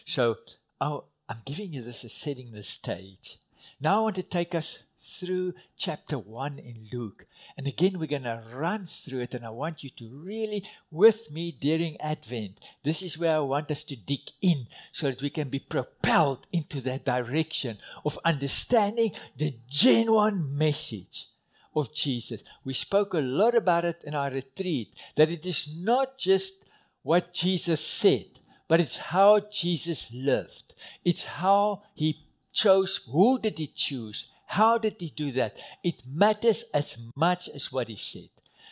So, 0.04 0.36
oh, 0.80 1.04
I'm 1.28 1.42
giving 1.44 1.72
you 1.72 1.82
this 1.82 2.04
as 2.04 2.12
setting 2.12 2.52
the 2.52 2.62
stage. 2.62 3.38
Now 3.80 3.98
I 3.98 4.02
want 4.02 4.16
to 4.16 4.22
take 4.22 4.54
us 4.54 4.78
through 5.02 5.54
chapter 5.76 6.18
1 6.18 6.58
in 6.58 6.88
Luke. 6.92 7.26
And 7.56 7.66
again, 7.66 7.98
we're 7.98 8.06
going 8.06 8.24
to 8.24 8.42
run 8.52 8.86
through 8.86 9.20
it, 9.20 9.34
and 9.34 9.44
I 9.44 9.50
want 9.50 9.82
you 9.82 9.90
to 9.90 10.08
really, 10.08 10.64
with 10.90 11.30
me 11.30 11.52
during 11.52 12.00
Advent, 12.00 12.58
this 12.84 13.02
is 13.02 13.18
where 13.18 13.36
I 13.36 13.40
want 13.40 13.70
us 13.70 13.82
to 13.84 13.96
dig 13.96 14.20
in 14.42 14.66
so 14.92 15.08
that 15.08 15.22
we 15.22 15.30
can 15.30 15.48
be 15.48 15.58
propelled 15.58 16.46
into 16.52 16.80
that 16.82 17.04
direction 17.04 17.78
of 18.04 18.18
understanding 18.24 19.12
the 19.36 19.54
genuine 19.68 20.56
message 20.56 21.28
of 21.74 21.94
Jesus. 21.94 22.42
We 22.64 22.74
spoke 22.74 23.14
a 23.14 23.18
lot 23.18 23.54
about 23.54 23.84
it 23.84 24.02
in 24.04 24.14
our 24.14 24.30
retreat, 24.30 24.92
that 25.16 25.30
it 25.30 25.46
is 25.46 25.68
not 25.76 26.18
just 26.18 26.64
what 27.02 27.32
Jesus 27.32 27.84
said, 27.84 28.26
but 28.68 28.80
it's 28.80 28.96
how 28.96 29.40
Jesus 29.50 30.10
lived. 30.12 30.74
It's 31.04 31.24
how 31.24 31.82
he 31.94 32.26
chose, 32.52 33.00
who 33.10 33.38
did 33.38 33.58
he 33.58 33.68
choose? 33.68 34.26
How 34.50 34.78
did 34.78 34.96
he 34.98 35.10
do 35.14 35.30
that? 35.38 35.54
It 35.84 36.02
matters 36.04 36.64
as 36.74 36.98
much 37.14 37.48
as 37.50 37.70
what 37.70 37.86
he 37.86 37.94
said 37.94 38.30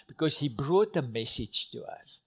because 0.08 0.38
he 0.38 0.48
brought 0.48 0.96
a 0.96 1.02
message 1.02 1.70
to 1.70 1.84
us. 1.84 2.18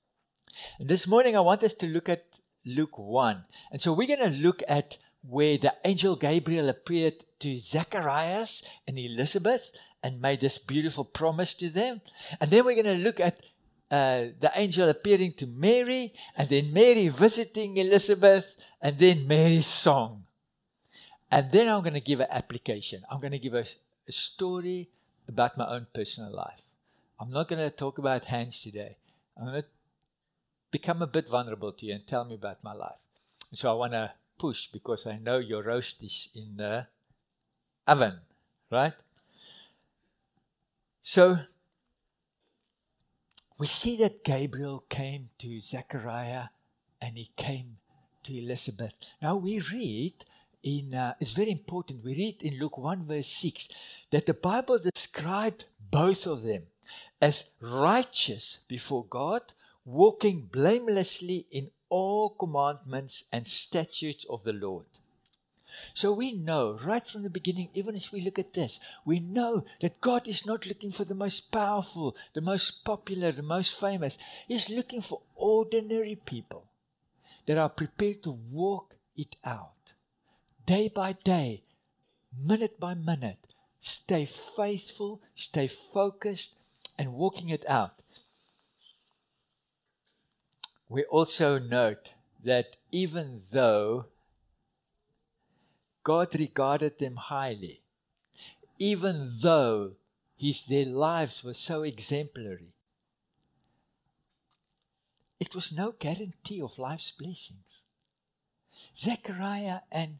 And 0.79 0.87
this 0.87 1.05
morning, 1.05 1.35
I 1.35 1.41
want 1.41 1.63
us 1.63 1.73
to 1.73 1.85
look 1.85 2.07
at 2.07 2.23
Luke 2.65 2.97
1. 2.97 3.43
And 3.73 3.81
so 3.81 3.91
we're 3.91 4.07
going 4.07 4.31
to 4.31 4.37
look 4.37 4.63
at 4.69 4.97
where 5.27 5.57
the 5.57 5.73
angel 5.83 6.15
Gabriel 6.15 6.69
appeared 6.69 7.25
to 7.39 7.59
Zacharias 7.59 8.63
and 8.87 8.97
Elizabeth 8.97 9.69
and 10.01 10.21
made 10.21 10.39
this 10.39 10.57
beautiful 10.57 11.03
promise 11.03 11.53
to 11.55 11.67
them. 11.67 11.99
And 12.39 12.49
then 12.51 12.63
we're 12.63 12.81
going 12.81 12.97
to 12.97 13.03
look 13.03 13.19
at 13.19 13.41
uh, 13.91 14.31
the 14.39 14.51
angel 14.55 14.87
appearing 14.87 15.33
to 15.33 15.45
Mary, 15.45 16.13
and 16.37 16.47
then 16.47 16.71
Mary 16.71 17.09
visiting 17.09 17.75
Elizabeth, 17.75 18.55
and 18.81 18.97
then 18.97 19.27
Mary's 19.27 19.67
song. 19.67 20.23
And 21.31 21.51
then 21.51 21.69
I'm 21.69 21.81
going 21.81 21.93
to 21.93 22.01
give 22.01 22.19
an 22.19 22.27
application. 22.29 23.03
I'm 23.09 23.21
going 23.21 23.31
to 23.31 23.39
give 23.39 23.53
a, 23.53 23.65
a 24.07 24.11
story 24.11 24.89
about 25.29 25.57
my 25.57 25.65
own 25.65 25.87
personal 25.93 26.35
life. 26.35 26.59
I'm 27.19 27.31
not 27.31 27.47
going 27.47 27.61
to 27.61 27.75
talk 27.75 27.97
about 27.97 28.25
hands 28.25 28.61
today. 28.61 28.97
I'm 29.37 29.45
going 29.45 29.61
to 29.61 29.67
become 30.71 31.01
a 31.01 31.07
bit 31.07 31.29
vulnerable 31.29 31.71
to 31.71 31.85
you 31.85 31.93
and 31.93 32.05
tell 32.05 32.25
me 32.25 32.35
about 32.35 32.63
my 32.63 32.73
life. 32.73 32.99
And 33.49 33.57
so 33.57 33.71
I 33.71 33.75
want 33.75 33.93
to 33.93 34.11
push 34.39 34.67
because 34.67 35.07
I 35.07 35.17
know 35.17 35.37
your 35.37 35.63
roast 35.63 36.03
is 36.03 36.29
in 36.35 36.57
the 36.57 36.87
oven, 37.87 38.19
right? 38.69 38.93
So 41.03 41.37
we 43.57 43.67
see 43.67 43.95
that 43.97 44.25
Gabriel 44.25 44.83
came 44.89 45.29
to 45.39 45.61
Zechariah 45.61 46.45
and 47.01 47.17
he 47.17 47.31
came 47.37 47.77
to 48.23 48.37
Elizabeth. 48.37 48.93
Now 49.21 49.35
we 49.35 49.59
read 49.59 50.13
in, 50.63 50.93
uh, 50.93 51.13
it's 51.19 51.33
very 51.33 51.51
important. 51.51 52.03
We 52.03 52.15
read 52.15 52.41
in 52.41 52.59
Luke 52.59 52.77
1, 52.77 53.05
verse 53.05 53.27
6, 53.27 53.67
that 54.11 54.25
the 54.25 54.33
Bible 54.33 54.79
described 54.79 55.65
both 55.89 56.27
of 56.27 56.43
them 56.43 56.63
as 57.21 57.45
righteous 57.59 58.57
before 58.67 59.05
God, 59.05 59.41
walking 59.85 60.49
blamelessly 60.51 61.47
in 61.51 61.71
all 61.89 62.29
commandments 62.29 63.25
and 63.31 63.47
statutes 63.47 64.25
of 64.29 64.43
the 64.43 64.53
Lord. 64.53 64.85
So 65.93 66.11
we 66.11 66.31
know 66.31 66.79
right 66.83 67.05
from 67.05 67.23
the 67.23 67.29
beginning, 67.29 67.69
even 67.73 67.95
as 67.95 68.11
we 68.11 68.21
look 68.21 68.37
at 68.37 68.53
this, 68.53 68.79
we 69.03 69.19
know 69.19 69.65
that 69.81 69.99
God 69.99 70.27
is 70.27 70.45
not 70.45 70.65
looking 70.65 70.91
for 70.91 71.05
the 71.05 71.15
most 71.15 71.51
powerful, 71.51 72.15
the 72.33 72.41
most 72.41 72.83
popular, 72.85 73.31
the 73.31 73.41
most 73.41 73.79
famous. 73.79 74.17
He's 74.47 74.69
looking 74.69 75.01
for 75.01 75.21
ordinary 75.35 76.15
people 76.15 76.65
that 77.47 77.57
are 77.57 77.69
prepared 77.69 78.23
to 78.23 78.31
walk 78.31 78.95
it 79.17 79.35
out 79.43 79.80
day 80.65 80.87
by 80.87 81.13
day, 81.13 81.63
minute 82.37 82.79
by 82.79 82.93
minute, 82.93 83.53
stay 83.81 84.25
faithful, 84.25 85.21
stay 85.35 85.67
focused, 85.67 86.51
and 86.97 87.13
walking 87.13 87.49
it 87.49 87.65
out. 87.67 88.01
We 90.89 91.03
also 91.05 91.57
note 91.57 92.09
that 92.43 92.75
even 92.91 93.41
though 93.51 94.05
God 96.03 96.35
regarded 96.35 96.99
them 96.99 97.15
highly, 97.15 97.81
even 98.77 99.31
though 99.41 99.91
his, 100.35 100.63
their 100.63 100.85
lives 100.85 101.43
were 101.43 101.53
so 101.53 101.83
exemplary, 101.83 102.73
it 105.39 105.55
was 105.55 105.71
no 105.71 105.93
guarantee 105.97 106.61
of 106.61 106.77
life's 106.77 107.11
blessings. 107.11 107.81
Zechariah 108.95 109.79
and 109.91 110.17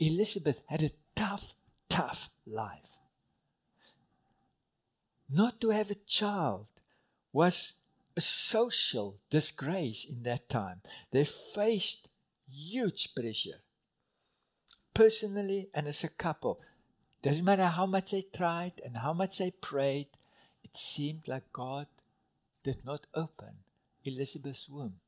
Elizabeth 0.00 0.60
had 0.66 0.82
a 0.82 0.92
tough, 1.14 1.54
tough 1.90 2.30
life. 2.46 2.96
Not 5.28 5.60
to 5.60 5.70
have 5.70 5.90
a 5.90 6.06
child 6.06 6.66
was 7.32 7.74
a 8.16 8.20
social 8.20 9.18
disgrace 9.28 10.04
in 10.04 10.22
that 10.22 10.48
time. 10.48 10.80
They 11.12 11.24
faced 11.24 12.08
huge 12.50 13.14
pressure. 13.14 13.60
Personally 14.94 15.68
and 15.74 15.86
as 15.86 16.02
a 16.02 16.08
couple, 16.08 16.60
doesn't 17.22 17.44
matter 17.44 17.66
how 17.66 17.86
much 17.86 18.10
they 18.10 18.22
tried 18.22 18.80
and 18.82 18.96
how 18.96 19.12
much 19.12 19.38
they 19.38 19.50
prayed, 19.50 20.08
it 20.64 20.76
seemed 20.76 21.28
like 21.28 21.52
God 21.52 21.86
did 22.64 22.84
not 22.84 23.06
open 23.14 23.54
Elizabeth's 24.04 24.66
womb. 24.68 24.98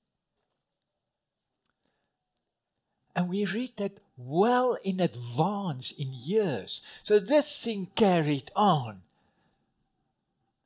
And 3.15 3.29
we 3.29 3.45
read 3.45 3.73
that 3.77 3.99
well 4.17 4.79
in 4.83 5.01
advance 5.01 5.91
in 5.91 6.13
years. 6.13 6.81
So 7.03 7.19
this 7.19 7.63
thing 7.63 7.89
carried 7.95 8.51
on. 8.57 9.03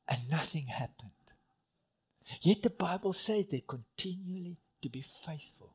And 0.08 0.30
nothing 0.30 0.66
happened. 0.66 1.10
Yet 2.40 2.62
the 2.62 2.70
Bible 2.70 3.12
says 3.12 3.46
they 3.50 3.64
continually 3.66 4.56
to 4.82 4.88
be 4.88 5.02
faithful. 5.02 5.70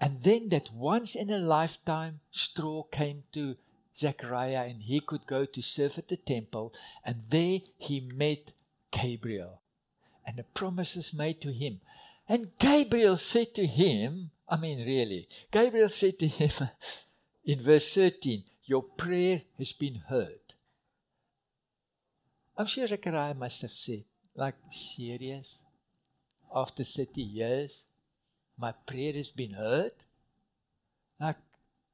And 0.00 0.22
then 0.22 0.50
that 0.50 0.72
once 0.72 1.14
in 1.14 1.30
a 1.30 1.38
lifetime 1.38 2.20
straw 2.30 2.84
came 2.84 3.24
to 3.32 3.56
Zechariah 3.96 4.66
and 4.68 4.82
he 4.82 5.00
could 5.00 5.26
go 5.26 5.44
to 5.44 5.62
serve 5.62 5.98
at 5.98 6.08
the 6.08 6.16
temple. 6.16 6.72
And 7.04 7.22
there 7.30 7.60
he 7.78 8.00
met 8.00 8.52
Gabriel. 8.90 9.60
And 10.26 10.36
the 10.36 10.44
promises 10.44 11.12
made 11.12 11.40
to 11.40 11.52
him. 11.52 11.80
And 12.28 12.56
Gabriel 12.58 13.16
said 13.16 13.54
to 13.54 13.66
him, 13.66 14.30
I 14.48 14.56
mean, 14.56 14.78
really, 14.86 15.28
Gabriel 15.50 15.90
said 15.90 16.18
to 16.20 16.26
him 16.26 16.68
in 17.44 17.62
verse 17.62 17.94
13, 17.94 18.44
Your 18.64 18.82
prayer 18.82 19.42
has 19.58 19.72
been 19.72 19.96
heard. 20.08 20.40
I'm 22.56 22.66
sure 22.66 22.86
Zechariah 22.86 23.34
must 23.34 23.62
have 23.62 23.72
said, 23.72 24.04
like, 24.34 24.56
serious? 24.72 25.60
After 26.54 26.82
30 26.82 27.20
years, 27.20 27.82
my 28.58 28.72
prayer 28.72 29.12
has 29.12 29.28
been 29.28 29.52
heard? 29.52 29.92
Like, 31.20 31.36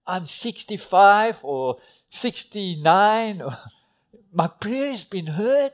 I'm 0.06 0.26
65 0.26 1.38
or 1.42 1.78
69, 2.11 3.42
or 3.42 3.58
my 4.32 4.46
prayer 4.46 4.90
has 4.92 5.04
been 5.04 5.26
heard? 5.26 5.73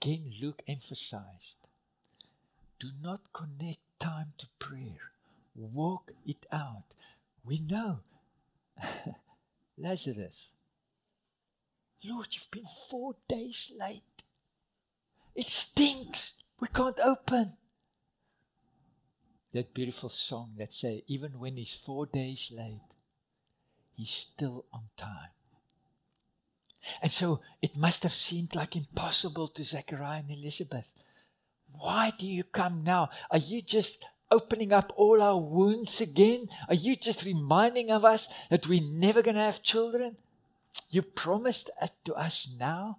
Again, 0.00 0.34
Luke 0.40 0.62
emphasized 0.66 1.56
do 2.78 2.90
not 3.02 3.32
connect 3.32 3.80
time 3.98 4.34
to 4.36 4.46
prayer, 4.58 5.12
walk 5.54 6.10
it 6.26 6.44
out. 6.52 6.84
We 7.42 7.58
know 7.58 8.00
Lazarus, 9.78 10.50
Lord, 12.04 12.28
you've 12.32 12.50
been 12.50 12.68
four 12.90 13.16
days 13.26 13.72
late. 13.78 14.02
It 15.34 15.46
stinks. 15.46 16.34
We 16.60 16.68
can't 16.68 16.98
open. 16.98 17.54
That 19.52 19.72
beautiful 19.72 20.10
song 20.10 20.54
that 20.58 20.74
say, 20.74 21.04
even 21.06 21.38
when 21.38 21.56
he's 21.56 21.74
four 21.74 22.04
days 22.04 22.52
late, 22.54 22.90
he's 23.94 24.10
still 24.10 24.66
on 24.72 24.84
time. 24.96 25.30
And 27.02 27.12
so 27.12 27.40
it 27.62 27.76
must 27.76 28.02
have 28.02 28.12
seemed 28.12 28.54
like 28.54 28.76
impossible 28.76 29.48
to 29.48 29.64
Zechariah 29.64 30.20
and 30.20 30.30
Elizabeth. 30.30 30.86
Why 31.72 32.12
do 32.16 32.26
you 32.26 32.44
come 32.44 32.84
now? 32.84 33.10
Are 33.30 33.38
you 33.38 33.62
just 33.62 34.04
opening 34.30 34.72
up 34.72 34.92
all 34.96 35.22
our 35.22 35.38
wounds 35.38 36.00
again? 36.00 36.48
Are 36.68 36.74
you 36.74 36.96
just 36.96 37.24
reminding 37.24 37.90
of 37.90 38.04
us 38.04 38.28
that 38.50 38.66
we're 38.66 38.82
never 38.82 39.22
going 39.22 39.36
to 39.36 39.42
have 39.42 39.62
children? 39.62 40.16
You 40.90 41.02
promised 41.02 41.70
it 41.80 41.92
to 42.04 42.14
us 42.14 42.48
now. 42.58 42.98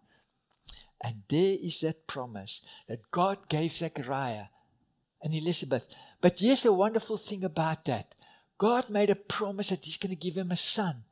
And 1.02 1.24
there 1.30 1.58
is 1.62 1.82
that 1.82 2.08
promise 2.08 2.62
that 2.88 3.12
God 3.12 3.50
gave 3.50 3.74
Zechariah 3.74 4.46
and 5.22 5.34
Elizabeth. 5.34 5.86
But 6.22 6.40
here's 6.40 6.66
a 6.66 6.74
wonderful 6.74 7.18
thing 7.18 7.44
about 7.44 7.86
that 7.86 8.16
God 8.58 8.90
made 8.90 9.10
a 9.10 9.16
promise 9.16 9.70
that 9.70 9.84
He's 9.84 9.98
going 9.98 10.10
to 10.12 10.16
give 10.16 10.36
him 10.36 10.52
a 10.52 10.56
son. 10.56 11.04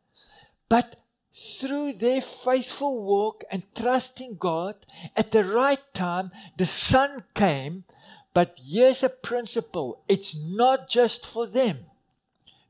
But 0.69 1.02
through 1.35 1.93
their 1.93 2.21
faithful 2.21 3.01
walk 3.01 3.43
and 3.49 3.63
trusting 3.75 4.37
God, 4.37 4.75
at 5.15 5.31
the 5.31 5.43
right 5.43 5.81
time, 5.93 6.31
the 6.57 6.65
Son 6.65 7.23
came. 7.33 7.85
But 8.33 8.55
here's 8.57 9.03
a 9.03 9.09
principle 9.09 10.03
it's 10.07 10.35
not 10.35 10.89
just 10.89 11.25
for 11.25 11.47
them. 11.47 11.85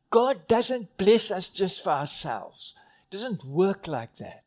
God 0.10 0.47
doesn't 0.47 0.97
bless 0.97 1.32
us 1.32 1.49
just 1.49 1.84
for 1.84 1.91
ourselves, 1.91 2.76
it 3.10 3.15
doesn't 3.15 3.43
work 3.45 3.88
like 3.88 4.17
that. 4.17 4.43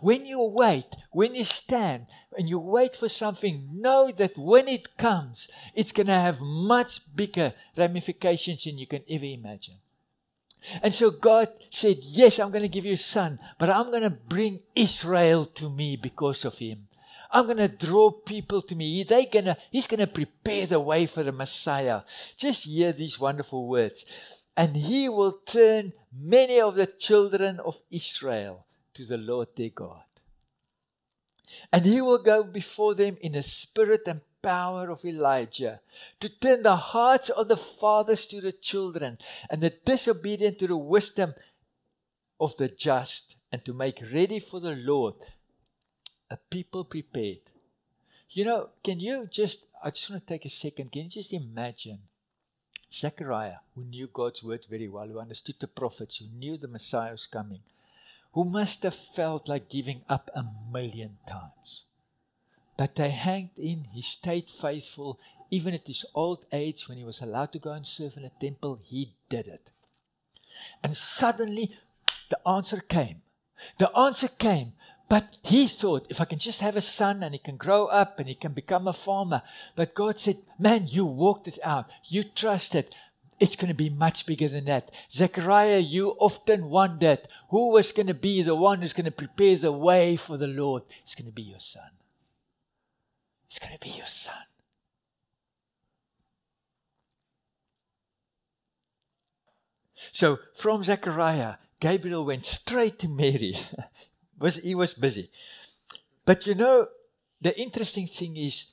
When 0.00 0.26
you 0.26 0.40
wait, 0.42 0.86
when 1.10 1.34
you 1.34 1.44
stand 1.44 2.06
and 2.38 2.48
you 2.48 2.58
wait 2.58 2.96
for 2.96 3.08
something, 3.08 3.68
know 3.72 4.12
that 4.12 4.38
when 4.38 4.68
it 4.68 4.96
comes, 4.96 5.48
it's 5.74 5.90
going 5.90 6.06
to 6.06 6.14
have 6.14 6.40
much 6.40 7.00
bigger 7.14 7.52
ramifications 7.76 8.64
than 8.64 8.78
you 8.78 8.86
can 8.86 9.02
ever 9.10 9.24
imagine. 9.24 9.78
And 10.82 10.94
so 10.94 11.10
God 11.10 11.48
said, 11.70 11.98
Yes, 12.02 12.38
I'm 12.38 12.50
going 12.50 12.62
to 12.62 12.68
give 12.68 12.84
you 12.84 12.94
a 12.94 12.98
son, 12.98 13.38
but 13.58 13.70
I'm 13.70 13.90
going 13.90 14.02
to 14.02 14.10
bring 14.10 14.60
Israel 14.74 15.46
to 15.46 15.70
me 15.70 15.96
because 15.96 16.44
of 16.44 16.58
him. 16.58 16.88
I'm 17.30 17.46
going 17.46 17.56
to 17.56 17.68
draw 17.68 18.10
people 18.10 18.60
to 18.62 18.74
me. 18.74 19.04
They 19.04 19.24
gonna, 19.24 19.56
he's 19.70 19.86
going 19.86 20.00
to 20.00 20.06
prepare 20.06 20.66
the 20.66 20.78
way 20.78 21.06
for 21.06 21.22
the 21.22 21.32
Messiah. 21.32 22.02
Just 22.36 22.64
hear 22.66 22.92
these 22.92 23.18
wonderful 23.18 23.66
words. 23.66 24.04
And 24.54 24.76
he 24.76 25.08
will 25.08 25.38
turn 25.46 25.94
many 26.14 26.60
of 26.60 26.74
the 26.74 26.86
children 26.86 27.58
of 27.60 27.80
Israel 27.90 28.66
to 28.94 29.06
the 29.06 29.16
Lord 29.16 29.48
their 29.56 29.70
God. 29.70 30.02
And 31.72 31.86
he 31.86 32.02
will 32.02 32.22
go 32.22 32.42
before 32.42 32.94
them 32.94 33.16
in 33.22 33.34
a 33.34 33.42
spirit 33.42 34.02
and 34.06 34.20
power 34.42 34.90
of 34.90 35.04
Elijah 35.04 35.80
to 36.20 36.28
turn 36.28 36.62
the 36.62 36.76
hearts 36.76 37.30
of 37.30 37.48
the 37.48 37.56
fathers 37.56 38.26
to 38.26 38.40
the 38.40 38.52
children 38.52 39.18
and 39.48 39.62
the 39.62 39.70
disobedient 39.84 40.58
to 40.58 40.66
the 40.66 40.76
wisdom 40.76 41.34
of 42.40 42.56
the 42.56 42.68
just 42.68 43.36
and 43.52 43.64
to 43.64 43.72
make 43.72 44.02
ready 44.12 44.40
for 44.40 44.60
the 44.60 44.74
Lord 44.74 45.14
a 46.30 46.36
people 46.36 46.84
prepared. 46.84 47.40
You 48.30 48.44
know, 48.44 48.70
can 48.82 48.98
you 48.98 49.28
just, 49.30 49.60
I 49.84 49.90
just 49.90 50.10
want 50.10 50.26
to 50.26 50.32
take 50.32 50.44
a 50.44 50.48
second, 50.48 50.92
can 50.92 51.02
you 51.02 51.10
just 51.10 51.32
imagine 51.32 51.98
Zechariah, 52.92 53.58
who 53.74 53.84
knew 53.84 54.06
God's 54.06 54.42
word 54.42 54.66
very 54.68 54.88
well, 54.88 55.06
who 55.06 55.18
understood 55.18 55.56
the 55.60 55.66
prophets, 55.66 56.18
who 56.18 56.26
knew 56.26 56.56
the 56.56 56.68
Messiah 56.68 57.12
was 57.12 57.26
coming, 57.26 57.60
who 58.32 58.44
must 58.44 58.82
have 58.82 58.94
felt 58.94 59.48
like 59.48 59.68
giving 59.68 60.02
up 60.08 60.30
a 60.34 60.44
million 60.70 61.18
times. 61.28 61.84
But 62.82 62.96
they 62.96 63.10
hanged 63.10 63.56
in, 63.58 63.84
he 63.92 64.02
stayed 64.02 64.50
faithful. 64.50 65.20
Even 65.52 65.72
at 65.72 65.86
his 65.86 66.04
old 66.16 66.46
age, 66.50 66.88
when 66.88 66.98
he 66.98 67.04
was 67.04 67.20
allowed 67.20 67.52
to 67.52 67.60
go 67.60 67.70
and 67.70 67.86
serve 67.86 68.16
in 68.16 68.24
a 68.24 68.32
temple, 68.40 68.80
he 68.82 69.14
did 69.30 69.46
it. 69.46 69.70
And 70.82 70.96
suddenly, 70.96 71.78
the 72.28 72.40
answer 72.44 72.80
came. 72.80 73.22
The 73.78 73.96
answer 73.96 74.26
came. 74.26 74.72
But 75.08 75.36
he 75.42 75.68
thought, 75.68 76.08
if 76.10 76.20
I 76.20 76.24
can 76.24 76.40
just 76.40 76.60
have 76.60 76.74
a 76.74 76.80
son 76.80 77.22
and 77.22 77.34
he 77.34 77.38
can 77.38 77.56
grow 77.56 77.86
up 77.86 78.18
and 78.18 78.28
he 78.28 78.34
can 78.34 78.52
become 78.52 78.88
a 78.88 78.92
farmer. 78.92 79.42
But 79.76 79.94
God 79.94 80.18
said, 80.18 80.38
Man, 80.58 80.88
you 80.88 81.04
walked 81.04 81.46
it 81.46 81.60
out. 81.62 81.86
You 82.08 82.24
trusted. 82.24 82.92
It's 83.38 83.54
going 83.54 83.68
to 83.68 83.74
be 83.74 83.90
much 83.90 84.26
bigger 84.26 84.48
than 84.48 84.64
that. 84.64 84.90
Zechariah, 85.12 85.78
you 85.78 86.16
often 86.18 86.68
wondered 86.68 87.28
who 87.50 87.70
was 87.70 87.92
going 87.92 88.08
to 88.08 88.14
be 88.28 88.42
the 88.42 88.56
one 88.56 88.82
who's 88.82 88.92
going 88.92 89.04
to 89.04 89.12
prepare 89.12 89.56
the 89.56 89.70
way 89.70 90.16
for 90.16 90.36
the 90.36 90.48
Lord. 90.48 90.82
It's 91.04 91.14
going 91.14 91.30
to 91.30 91.32
be 91.32 91.42
your 91.42 91.60
son. 91.60 91.90
It's 93.52 93.58
going 93.58 93.74
to 93.74 93.78
be 93.78 93.90
your 93.90 94.06
son. 94.06 94.32
So 100.10 100.38
from 100.56 100.82
Zechariah, 100.82 101.56
Gabriel 101.78 102.24
went 102.24 102.46
straight 102.46 102.98
to 103.00 103.08
Mary. 103.08 103.58
was 104.38 104.56
he 104.56 104.74
was 104.74 104.94
busy. 104.94 105.30
But 106.24 106.46
you 106.46 106.54
know, 106.54 106.86
the 107.42 107.54
interesting 107.60 108.06
thing 108.06 108.38
is 108.38 108.68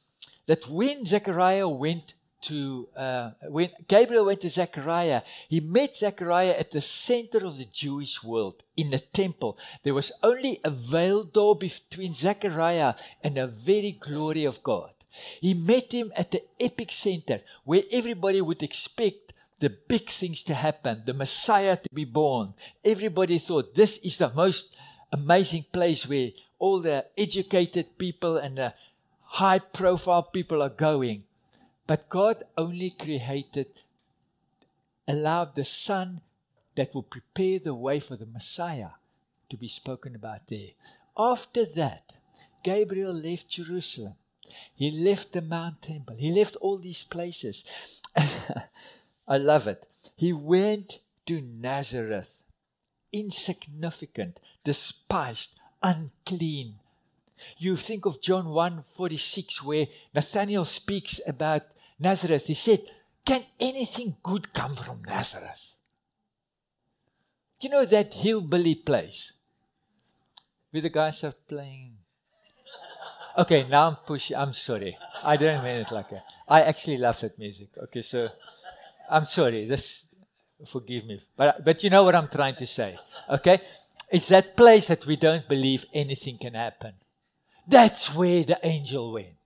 that 0.47 0.69
when 0.69 1.05
Zechariah 1.05 1.67
went 1.67 2.13
to 2.41 2.87
uh, 2.95 3.31
when 3.49 3.69
Gabriel 3.87 4.25
went 4.25 4.41
to 4.41 4.49
Zechariah, 4.49 5.21
he 5.47 5.59
met 5.59 5.95
Zechariah 5.95 6.55
at 6.57 6.71
the 6.71 6.81
center 6.81 7.45
of 7.45 7.57
the 7.57 7.65
Jewish 7.65 8.23
world 8.23 8.63
in 8.77 8.89
the 8.91 8.99
temple. 8.99 9.57
There 9.83 9.93
was 9.93 10.11
only 10.23 10.59
a 10.63 10.69
veil 10.69 11.23
door 11.23 11.55
between 11.55 12.13
Zechariah 12.13 12.95
and 13.23 13.35
the 13.35 13.47
very 13.47 13.91
glory 13.91 14.45
of 14.45 14.63
God. 14.63 14.91
He 15.41 15.53
met 15.53 15.91
him 15.91 16.13
at 16.15 16.31
the 16.31 16.43
epic 16.59 16.91
center 16.91 17.41
where 17.65 17.83
everybody 17.91 18.41
would 18.41 18.63
expect 18.63 19.33
the 19.59 19.69
big 19.69 20.09
things 20.09 20.43
to 20.43 20.53
happen, 20.53 21.03
the 21.05 21.13
Messiah 21.13 21.75
to 21.75 21.89
be 21.93 22.05
born. 22.05 22.53
Everybody 22.85 23.39
thought 23.39 23.75
this 23.75 23.97
is 23.97 24.17
the 24.17 24.31
most 24.33 24.73
amazing 25.11 25.65
place 25.71 26.07
where 26.07 26.31
all 26.59 26.79
the 26.79 27.05
educated 27.17 27.97
people 27.97 28.37
and 28.37 28.57
the 28.57 28.73
high 29.23 29.59
profile 29.59 30.23
people 30.23 30.61
are 30.61 30.69
going. 30.69 31.23
But 31.89 32.07
God 32.07 32.43
only 32.55 32.91
created, 32.91 33.65
allowed 35.07 35.55
the 35.55 35.65
Son 35.65 36.21
that 36.77 36.93
will 36.93 37.01
prepare 37.01 37.57
the 37.57 37.73
way 37.73 37.99
for 37.99 38.15
the 38.15 38.27
Messiah 38.27 38.91
to 39.49 39.57
be 39.57 39.67
spoken 39.67 40.13
about 40.13 40.41
there. 40.49 40.73
after 41.17 41.65
that, 41.65 42.13
Gabriel 42.63 43.11
left 43.11 43.49
Jerusalem. 43.49 44.13
He 44.75 44.91
left 44.91 45.33
the 45.33 45.41
Mount 45.41 45.81
Temple. 45.81 46.15
He 46.19 46.31
left 46.31 46.55
all 46.57 46.77
these 46.77 47.03
places. 47.03 47.63
I 49.27 49.37
love 49.37 49.67
it. 49.67 49.83
He 50.15 50.31
went 50.31 50.99
to 51.25 51.41
Nazareth, 51.41 52.43
insignificant, 53.11 54.39
despised, 54.63 55.55
unclean. 55.81 56.75
You 57.57 57.75
think 57.75 58.05
of 58.05 58.21
John 58.21 58.45
1:46 58.45 59.63
where 59.63 59.87
Nathanael 60.13 60.65
speaks 60.65 61.19
about 61.25 61.63
Nazareth. 61.99 62.47
He 62.47 62.53
said, 62.53 62.81
"Can 63.25 63.43
anything 63.59 64.15
good 64.23 64.53
come 64.53 64.75
from 64.75 65.03
Nazareth?" 65.03 65.73
You 67.61 67.69
know 67.69 67.85
that 67.85 68.13
hillbilly 68.13 68.75
place 68.75 69.33
where 70.71 70.81
the 70.81 70.89
guys 70.89 71.23
are 71.23 71.35
playing. 71.47 71.97
Okay, 73.37 73.67
now 73.67 73.87
I'm 73.87 73.95
pushing. 74.07 74.37
I'm 74.37 74.53
sorry. 74.53 74.97
I 75.23 75.37
didn't 75.37 75.63
mean 75.63 75.77
it 75.77 75.91
like 75.91 76.09
that. 76.09 76.25
I 76.47 76.61
actually 76.61 76.97
love 76.97 77.19
that 77.21 77.37
music. 77.37 77.69
Okay, 77.83 78.01
so 78.01 78.29
I'm 79.09 79.25
sorry. 79.25 79.65
This, 79.65 80.05
forgive 80.65 81.05
me. 81.05 81.21
But 81.35 81.63
but 81.63 81.83
you 81.83 81.89
know 81.89 82.03
what 82.03 82.15
I'm 82.15 82.29
trying 82.29 82.55
to 82.55 82.67
say. 82.67 82.97
Okay, 83.29 83.61
it's 84.09 84.29
that 84.29 84.55
place 84.55 84.87
that 84.87 85.05
we 85.05 85.15
don't 85.15 85.47
believe 85.47 85.85
anything 85.93 86.37
can 86.37 86.53
happen. 86.53 86.93
That's 87.67 88.13
where 88.15 88.43
the 88.43 88.59
angel 88.63 89.13
went. 89.13 89.38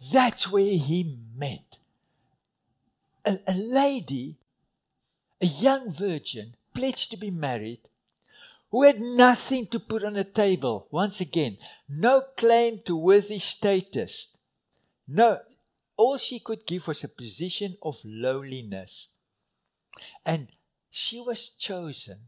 That's 0.00 0.48
where 0.50 0.76
he 0.76 1.18
met 1.36 1.78
a, 3.28 3.38
a 3.46 3.54
lady, 3.54 4.36
a 5.40 5.46
young 5.46 5.90
virgin, 5.90 6.54
pledged 6.74 7.10
to 7.10 7.16
be 7.16 7.30
married, 7.30 7.80
who 8.70 8.82
had 8.84 9.00
nothing 9.00 9.66
to 9.68 9.78
put 9.78 10.04
on 10.04 10.14
the 10.14 10.24
table. 10.24 10.86
Once 10.90 11.20
again, 11.20 11.58
no 11.88 12.22
claim 12.36 12.80
to 12.84 12.96
worthy 12.96 13.38
status. 13.38 14.28
No, 15.06 15.40
all 15.96 16.18
she 16.18 16.38
could 16.38 16.66
give 16.66 16.86
was 16.86 17.04
a 17.04 17.08
position 17.08 17.76
of 17.82 17.98
lowliness. 18.04 19.08
And 20.24 20.48
she 20.90 21.20
was 21.20 21.50
chosen 21.50 22.18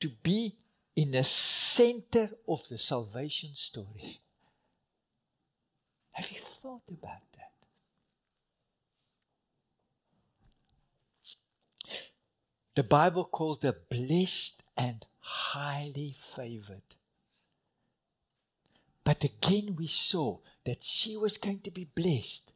to 0.00 0.10
be 0.22 0.56
in 0.96 1.12
the 1.12 1.24
center 1.24 2.30
of 2.48 2.66
the 2.68 2.78
salvation 2.78 3.54
story. 3.54 4.20
Have 6.12 6.30
you 6.30 6.40
thought 6.40 6.82
about 6.88 7.22
that? 7.36 7.52
The 12.76 12.82
Bible 12.82 13.24
calls 13.24 13.62
her 13.62 13.76
blessed 13.90 14.62
and 14.76 15.04
highly 15.18 16.14
favored. 16.16 16.82
But 19.04 19.24
again, 19.24 19.76
we 19.76 19.86
saw 19.86 20.38
that 20.64 20.84
she 20.84 21.16
was 21.16 21.36
going 21.36 21.60
to 21.60 21.70
be 21.70 21.84
blessed 21.84 22.52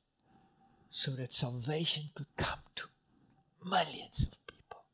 so 0.90 1.11
that 1.12 1.35
salvation 1.35 2.05
could 2.14 2.35
come 2.37 2.61
to 2.77 2.85
millions 3.64 4.23
of 4.23 4.47
people. 4.47 4.85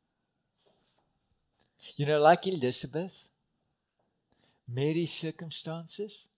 You 1.96 2.06
know, 2.06 2.20
like 2.20 2.46
Elizabeth, 2.46 3.12
Mary's 4.66 5.12
circumstances, 5.12 6.28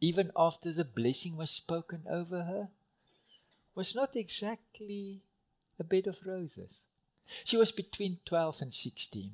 even 0.00 0.30
after 0.36 0.72
the 0.72 0.84
blessing 0.84 1.36
was 1.36 1.50
spoken 1.50 2.04
over 2.08 2.44
her, 2.44 2.68
was 3.74 3.94
not 3.94 4.16
exactly 4.16 5.20
a 5.78 5.84
bed 5.84 6.06
of 6.06 6.26
roses. 6.26 6.80
She 7.44 7.56
was 7.56 7.72
between 7.72 8.18
12 8.24 8.62
and 8.62 8.74
16. 8.74 9.32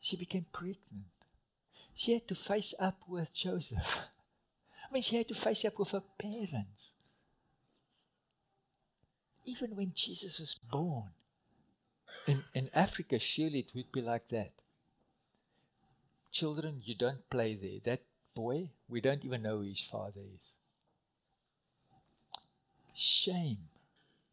She 0.00 0.16
became 0.16 0.46
pregnant. 0.52 1.06
She 1.94 2.12
had 2.14 2.28
to 2.28 2.34
face 2.34 2.72
up 2.78 3.00
with 3.08 3.34
Joseph. 3.34 3.98
I 4.88 4.92
mean, 4.92 5.02
she 5.02 5.16
had 5.16 5.28
to 5.28 5.34
face 5.34 5.64
up 5.64 5.78
with 5.78 5.90
her 5.90 6.02
parents. 6.18 6.92
Even 9.44 9.76
when 9.76 9.92
Jesus 9.94 10.38
was 10.38 10.54
born, 10.70 11.10
in, 12.26 12.44
in 12.54 12.70
Africa, 12.74 13.18
surely 13.18 13.60
it 13.60 13.74
would 13.74 13.90
be 13.90 14.02
like 14.02 14.28
that. 14.28 14.52
Children, 16.38 16.82
you 16.84 16.94
don't 16.94 17.28
play 17.30 17.56
there. 17.56 17.80
That 17.82 18.02
boy, 18.32 18.68
we 18.88 19.00
don't 19.00 19.24
even 19.24 19.42
know 19.42 19.56
who 19.56 19.70
his 19.70 19.80
father 19.80 20.20
is. 20.20 20.52
Shame 22.94 23.58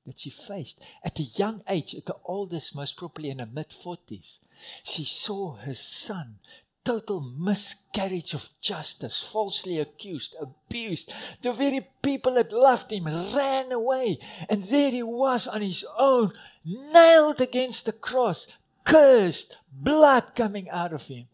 that 0.06 0.20
she 0.20 0.30
faced 0.30 0.78
at 1.04 1.18
a 1.18 1.24
young 1.24 1.64
age, 1.68 1.96
at 1.96 2.06
the 2.06 2.18
oldest, 2.24 2.76
most 2.76 2.96
probably 2.96 3.32
in 3.32 3.40
her 3.40 3.48
mid 3.52 3.70
40s. 3.70 4.38
She 4.84 5.04
saw 5.04 5.56
her 5.56 5.74
son, 5.74 6.38
total 6.84 7.22
miscarriage 7.22 8.36
of 8.36 8.50
justice, 8.62 9.24
falsely 9.24 9.80
accused, 9.80 10.36
abused. 10.40 11.12
The 11.42 11.54
very 11.54 11.88
people 12.04 12.36
that 12.36 12.54
loved 12.54 12.92
him 12.92 13.06
ran 13.08 13.72
away, 13.72 14.20
and 14.48 14.66
there 14.66 14.92
he 14.92 15.02
was 15.02 15.48
on 15.48 15.64
his 15.64 15.84
own, 15.98 16.34
nailed 16.64 17.42
against 17.42 17.88
the 17.88 17.94
cross, 17.94 18.46
cursed, 18.84 19.56
blood 19.74 20.36
coming 20.36 20.70
out 20.70 20.94
of 20.94 21.08
him. 21.08 21.26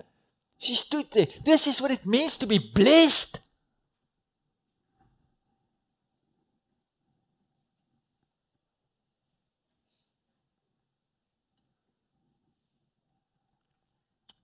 She 0.62 0.76
stood 0.76 1.10
there. 1.12 1.26
This 1.44 1.66
is 1.66 1.82
what 1.82 1.90
it 1.90 2.06
means 2.06 2.38
to 2.38 2.46
be 2.46 2.60
blessed. 2.60 3.40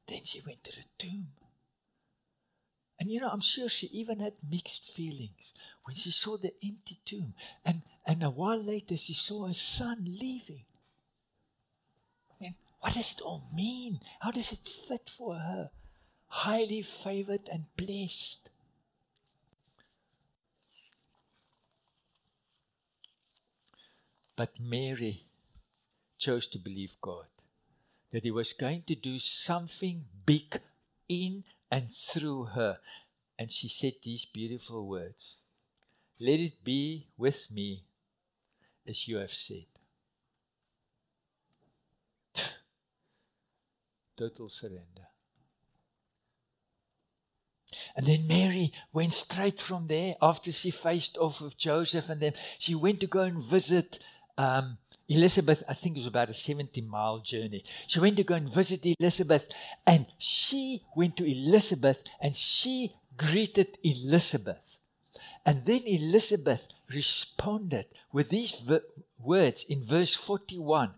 Then 0.08 0.21
she 0.23 0.41
went 0.43 0.63
to 0.63 0.71
the 0.71 0.86
tomb. 0.97 1.27
And 2.99 3.12
you 3.12 3.19
know, 3.19 3.30
I'm 3.30 3.41
sure 3.41 3.69
she 3.69 3.86
even 3.88 4.19
had 4.19 4.34
mixed 4.49 4.91
feelings 4.95 5.53
when 5.84 5.95
she 5.95 6.10
saw 6.10 6.38
the 6.38 6.53
empty 6.63 6.99
tomb. 7.06 7.36
And, 7.63 7.84
and 8.08 8.23
a 8.23 8.32
while 8.32 8.63
later, 8.63 8.97
she 8.97 9.13
saw 9.13 9.45
her 9.45 9.53
son 9.53 10.17
leaving. 10.19 10.65
And 12.41 12.56
what 12.80 12.95
does 12.95 13.12
it 13.12 13.21
all 13.21 13.43
mean? 13.53 13.99
How 14.19 14.32
does 14.32 14.51
it 14.51 14.67
fit 14.67 15.12
for 15.12 15.36
her? 15.36 15.69
Highly 16.28 16.82
favored 16.82 17.50
and 17.52 17.66
blessed. 17.76 18.50
But 24.36 24.60
Mary 24.60 25.26
chose 26.20 26.48
to 26.48 26.60
believe 26.60 26.96
God 27.02 27.26
that 28.12 28.24
He 28.24 28.32
was 28.32 28.54
going 28.54 28.84
to 28.88 28.96
do 28.96 29.20
something 29.20 30.06
big 30.26 30.62
in 31.10 31.44
and 31.72 31.90
through 31.94 32.46
her. 32.46 32.80
And 33.40 33.52
she 33.52 33.68
said 33.68 33.94
these 34.04 34.26
beautiful 34.26 34.88
words 34.88 35.36
Let 36.20 36.40
it 36.40 36.63
be 36.63 37.08
with 37.18 37.52
me 37.52 37.84
as 38.88 39.08
you 39.08 39.18
have 39.18 39.32
said. 39.32 39.66
Total 44.18 44.50
surrender. 44.50 45.08
And 47.98 48.06
then 48.06 48.28
Mary 48.28 48.72
went 48.94 49.14
straight 49.14 49.60
from 49.60 49.88
there 49.88 50.16
after 50.22 50.52
she 50.52 50.70
faced 50.70 51.18
off 51.18 51.42
with 51.42 51.58
Joseph 51.58 52.10
and 52.10 52.22
them. 52.22 52.34
She 52.60 52.76
went 52.76 53.00
to 53.00 53.08
go 53.08 53.22
and 53.22 53.44
visit 53.44 53.98
um, 54.38 54.78
Elizabeth. 55.10 55.64
I 55.68 55.74
think 55.74 55.98
it 55.98 56.02
was 56.02 56.08
about 56.08 56.30
a 56.30 56.36
70 56.36 56.80
mile 56.82 57.18
journey. 57.20 57.64
She 57.88 58.00
went 58.00 58.18
to 58.18 58.24
go 58.24 58.36
and 58.36 58.54
visit 58.54 58.86
Elizabeth 58.86 59.50
and 59.88 60.06
she 60.20 60.84
went 60.96 61.18
to 61.18 61.26
Elizabeth 61.26 62.04
and 62.22 62.38
she 62.38 62.94
greeted 63.18 63.80
Elizabeth. 63.84 64.78
And 65.44 65.66
then 65.66 65.82
Elizabeth 65.88 66.68
responded 66.94 67.86
with 68.12 68.30
these 68.30 68.62
words 69.20 69.66
in 69.68 69.84
verse 69.84 70.14
41. 70.14 70.92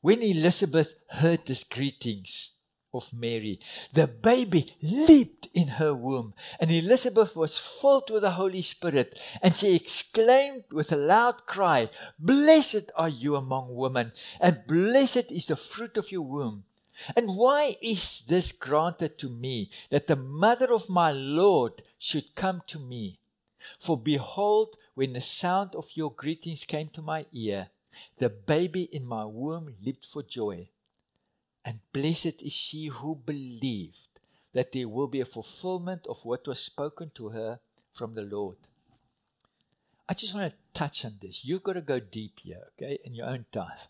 When 0.00 0.22
Elizabeth 0.22 0.94
heard 1.08 1.44
these 1.44 1.64
greetings, 1.64 2.50
of 2.94 3.12
Mary. 3.12 3.60
The 3.92 4.06
baby 4.06 4.74
leaped 4.80 5.48
in 5.52 5.68
her 5.68 5.94
womb, 5.94 6.34
and 6.60 6.70
Elizabeth 6.70 7.36
was 7.36 7.58
filled 7.58 8.10
with 8.10 8.22
the 8.22 8.32
Holy 8.32 8.62
Spirit, 8.62 9.18
and 9.42 9.54
she 9.54 9.74
exclaimed 9.74 10.64
with 10.70 10.92
a 10.92 10.96
loud 10.96 11.46
cry, 11.46 11.90
Blessed 12.18 12.90
are 12.96 13.08
you 13.08 13.36
among 13.36 13.74
women, 13.74 14.12
and 14.40 14.66
blessed 14.66 15.30
is 15.30 15.46
the 15.46 15.56
fruit 15.56 15.96
of 15.96 16.10
your 16.12 16.22
womb. 16.22 16.64
And 17.16 17.36
why 17.36 17.76
is 17.82 18.22
this 18.28 18.52
granted 18.52 19.18
to 19.18 19.28
me, 19.28 19.70
that 19.90 20.06
the 20.06 20.16
mother 20.16 20.72
of 20.72 20.88
my 20.88 21.10
Lord 21.10 21.82
should 21.98 22.34
come 22.36 22.62
to 22.68 22.78
me? 22.78 23.18
For 23.80 23.98
behold, 23.98 24.76
when 24.94 25.12
the 25.12 25.20
sound 25.20 25.74
of 25.74 25.88
your 25.94 26.12
greetings 26.12 26.64
came 26.64 26.88
to 26.90 27.02
my 27.02 27.26
ear, 27.32 27.68
the 28.18 28.28
baby 28.28 28.84
in 28.92 29.04
my 29.04 29.24
womb 29.24 29.74
leaped 29.82 30.06
for 30.06 30.22
joy. 30.22 30.68
And 31.64 31.80
blessed 31.92 32.42
is 32.42 32.52
she 32.52 32.86
who 32.86 33.14
believed 33.14 33.96
that 34.52 34.72
there 34.72 34.88
will 34.88 35.08
be 35.08 35.20
a 35.20 35.26
fulfillment 35.26 36.06
of 36.08 36.24
what 36.24 36.46
was 36.46 36.60
spoken 36.60 37.10
to 37.14 37.30
her 37.30 37.58
from 37.94 38.14
the 38.14 38.22
Lord. 38.22 38.56
I 40.08 40.14
just 40.14 40.34
want 40.34 40.50
to 40.52 40.56
touch 40.78 41.04
on 41.04 41.14
this. 41.22 41.40
You've 41.44 41.62
got 41.62 41.72
to 41.74 41.80
go 41.80 41.98
deep 41.98 42.40
here, 42.42 42.60
okay, 42.76 42.98
in 43.04 43.14
your 43.14 43.26
own 43.26 43.46
time. 43.50 43.88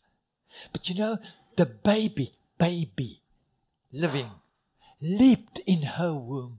But 0.73 0.89
you 0.89 0.95
know, 0.95 1.19
the 1.57 1.67
baby, 1.67 2.33
baby, 2.57 3.21
living, 3.93 4.31
leaped 5.01 5.59
in 5.67 5.83
her 5.83 6.15
womb. 6.15 6.59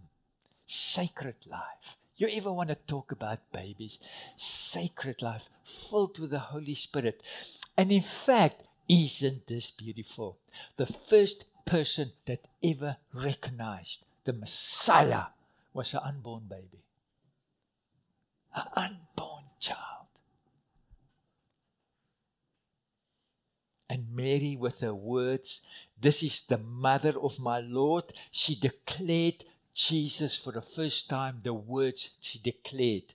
Sacred 0.68 1.36
life. 1.50 1.96
You 2.18 2.28
ever 2.32 2.52
want 2.52 2.70
to 2.70 2.76
talk 2.76 3.12
about 3.12 3.40
babies? 3.54 4.00
Sacred 4.36 5.22
life, 5.22 5.50
filled 5.64 6.20
with 6.20 6.32
the 6.32 6.40
Holy 6.40 6.74
Spirit. 6.74 7.22
And 7.78 7.92
in 7.92 8.02
fact, 8.02 8.64
isn't 8.88 9.48
this 9.48 9.72
beautiful? 9.72 10.38
The 10.78 10.86
first 10.86 11.46
person 11.66 12.12
that 12.26 12.46
ever 12.64 12.98
recognized 13.14 14.04
the 14.24 14.34
Messiah 14.34 15.26
was 15.74 15.94
an 15.94 16.02
unborn 16.04 16.44
baby. 16.50 16.84
An 18.56 18.68
unborn 18.76 19.44
child. 19.60 20.08
And 23.90 24.16
Mary, 24.16 24.56
with 24.56 24.80
her 24.80 24.96
words, 24.96 25.62
This 26.00 26.24
is 26.24 26.42
the 26.42 26.58
mother 26.58 27.20
of 27.20 27.40
my 27.40 27.60
Lord, 27.60 28.14
she 28.32 28.56
declared 28.56 29.44
Jesus 29.74 30.38
for 30.38 30.54
the 30.54 30.62
first 30.62 31.10
time, 31.10 31.42
the 31.44 31.54
words 31.54 32.10
she 32.22 32.40
declared 32.40 33.14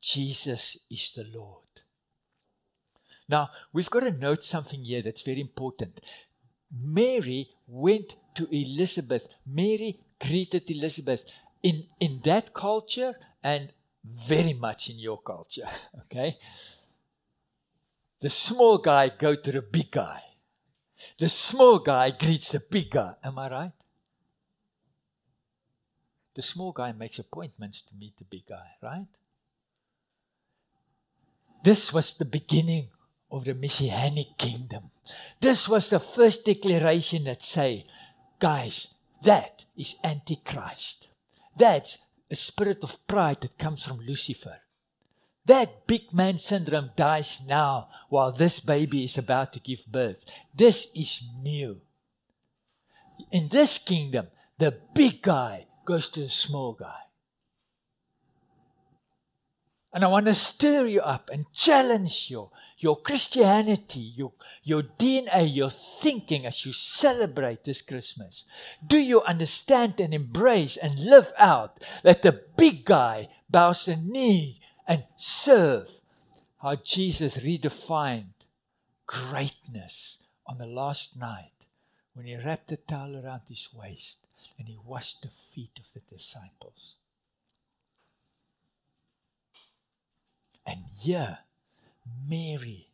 Jesus 0.00 0.78
is 0.88 1.10
the 1.10 1.24
Lord. 1.24 1.65
Now, 3.28 3.50
we've 3.72 3.90
got 3.90 4.00
to 4.00 4.10
note 4.10 4.44
something 4.44 4.84
here 4.84 5.02
that's 5.02 5.22
very 5.22 5.40
important. 5.40 6.00
Mary 6.70 7.48
went 7.66 8.14
to 8.36 8.48
Elizabeth. 8.50 9.26
Mary 9.46 10.00
greeted 10.20 10.70
Elizabeth 10.70 11.22
in, 11.62 11.84
in 12.00 12.20
that 12.24 12.54
culture 12.54 13.14
and 13.42 13.72
very 14.04 14.52
much 14.52 14.88
in 14.90 14.98
your 14.98 15.20
culture. 15.20 15.68
Okay? 16.02 16.38
The 18.20 18.30
small 18.30 18.78
guy 18.78 19.10
go 19.10 19.34
to 19.34 19.52
the 19.52 19.60
big 19.60 19.90
guy. 19.90 20.22
The 21.18 21.28
small 21.28 21.78
guy 21.80 22.10
greets 22.10 22.52
the 22.52 22.60
big 22.60 22.90
guy. 22.90 23.14
Am 23.22 23.38
I 23.38 23.50
right? 23.50 23.72
The 26.34 26.42
small 26.42 26.72
guy 26.72 26.92
makes 26.92 27.18
appointments 27.18 27.82
to 27.82 27.94
meet 27.94 28.16
the 28.18 28.24
big 28.24 28.46
guy, 28.46 28.68
right? 28.82 29.06
This 31.62 31.92
was 31.92 32.14
the 32.14 32.24
beginning 32.24 32.88
of 33.30 33.44
the 33.44 33.54
messianic 33.54 34.38
kingdom. 34.38 34.90
This 35.40 35.68
was 35.68 35.88
the 35.88 36.00
first 36.00 36.44
declaration 36.44 37.24
that 37.24 37.42
say, 37.42 37.86
guys, 38.38 38.88
that 39.22 39.64
is 39.76 39.96
antichrist. 40.02 41.06
That's 41.56 41.98
a 42.30 42.36
spirit 42.36 42.78
of 42.82 43.04
pride 43.06 43.38
that 43.42 43.58
comes 43.58 43.84
from 43.84 44.00
Lucifer. 44.00 44.58
That 45.46 45.86
big 45.86 46.12
man 46.12 46.38
syndrome 46.38 46.90
dies 46.96 47.40
now 47.46 47.88
while 48.08 48.32
this 48.32 48.58
baby 48.58 49.04
is 49.04 49.16
about 49.16 49.52
to 49.52 49.60
give 49.60 49.86
birth. 49.86 50.24
This 50.54 50.88
is 50.94 51.22
new. 51.40 51.80
In 53.30 53.48
this 53.48 53.78
kingdom, 53.78 54.28
the 54.58 54.76
big 54.94 55.22
guy 55.22 55.66
goes 55.84 56.08
to 56.10 56.20
the 56.20 56.30
small 56.30 56.72
guy. 56.72 57.05
And 59.96 60.04
I 60.04 60.08
want 60.08 60.26
to 60.26 60.34
stir 60.34 60.84
you 60.84 61.00
up 61.00 61.30
and 61.32 61.50
challenge 61.54 62.26
you, 62.28 62.50
your 62.76 63.00
Christianity, 63.00 64.12
your, 64.14 64.34
your 64.62 64.82
DNA, 64.82 65.48
your 65.56 65.70
thinking 65.70 66.44
as 66.44 66.66
you 66.66 66.74
celebrate 66.74 67.64
this 67.64 67.80
Christmas. 67.80 68.44
Do 68.86 68.98
you 68.98 69.22
understand 69.22 69.98
and 69.98 70.12
embrace 70.12 70.76
and 70.76 70.98
live 70.98 71.32
out 71.38 71.82
that 72.02 72.20
the 72.20 72.42
big 72.58 72.84
guy 72.84 73.30
bows 73.48 73.86
the 73.86 73.96
knee 73.96 74.60
and 74.86 75.04
serve 75.16 75.88
how 76.60 76.76
Jesus 76.76 77.38
redefined 77.38 78.34
greatness 79.06 80.18
on 80.46 80.58
the 80.58 80.66
last 80.66 81.16
night 81.16 81.52
when 82.12 82.26
he 82.26 82.36
wrapped 82.36 82.68
the 82.68 82.76
towel 82.76 83.16
around 83.16 83.40
his 83.48 83.70
waist 83.72 84.18
and 84.58 84.68
he 84.68 84.76
washed 84.76 85.22
the 85.22 85.30
feet 85.54 85.78
of 85.78 85.86
the 85.94 86.14
disciples. 86.14 86.96
And 90.66 90.84
here, 91.00 91.38
Mary 92.28 92.88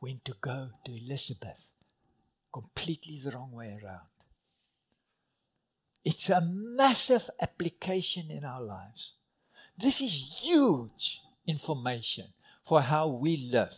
went 0.00 0.24
to 0.26 0.34
go 0.40 0.70
to 0.84 0.92
Elizabeth 0.92 1.64
completely 2.52 3.20
the 3.22 3.30
wrong 3.30 3.52
way 3.52 3.78
around. 3.82 4.06
It's 6.04 6.30
a 6.30 6.40
massive 6.40 7.28
application 7.40 8.30
in 8.30 8.44
our 8.44 8.62
lives. 8.62 9.12
This 9.76 10.00
is 10.00 10.38
huge 10.40 11.20
information 11.46 12.26
for 12.66 12.82
how 12.82 13.08
we 13.08 13.36
live. 13.36 13.74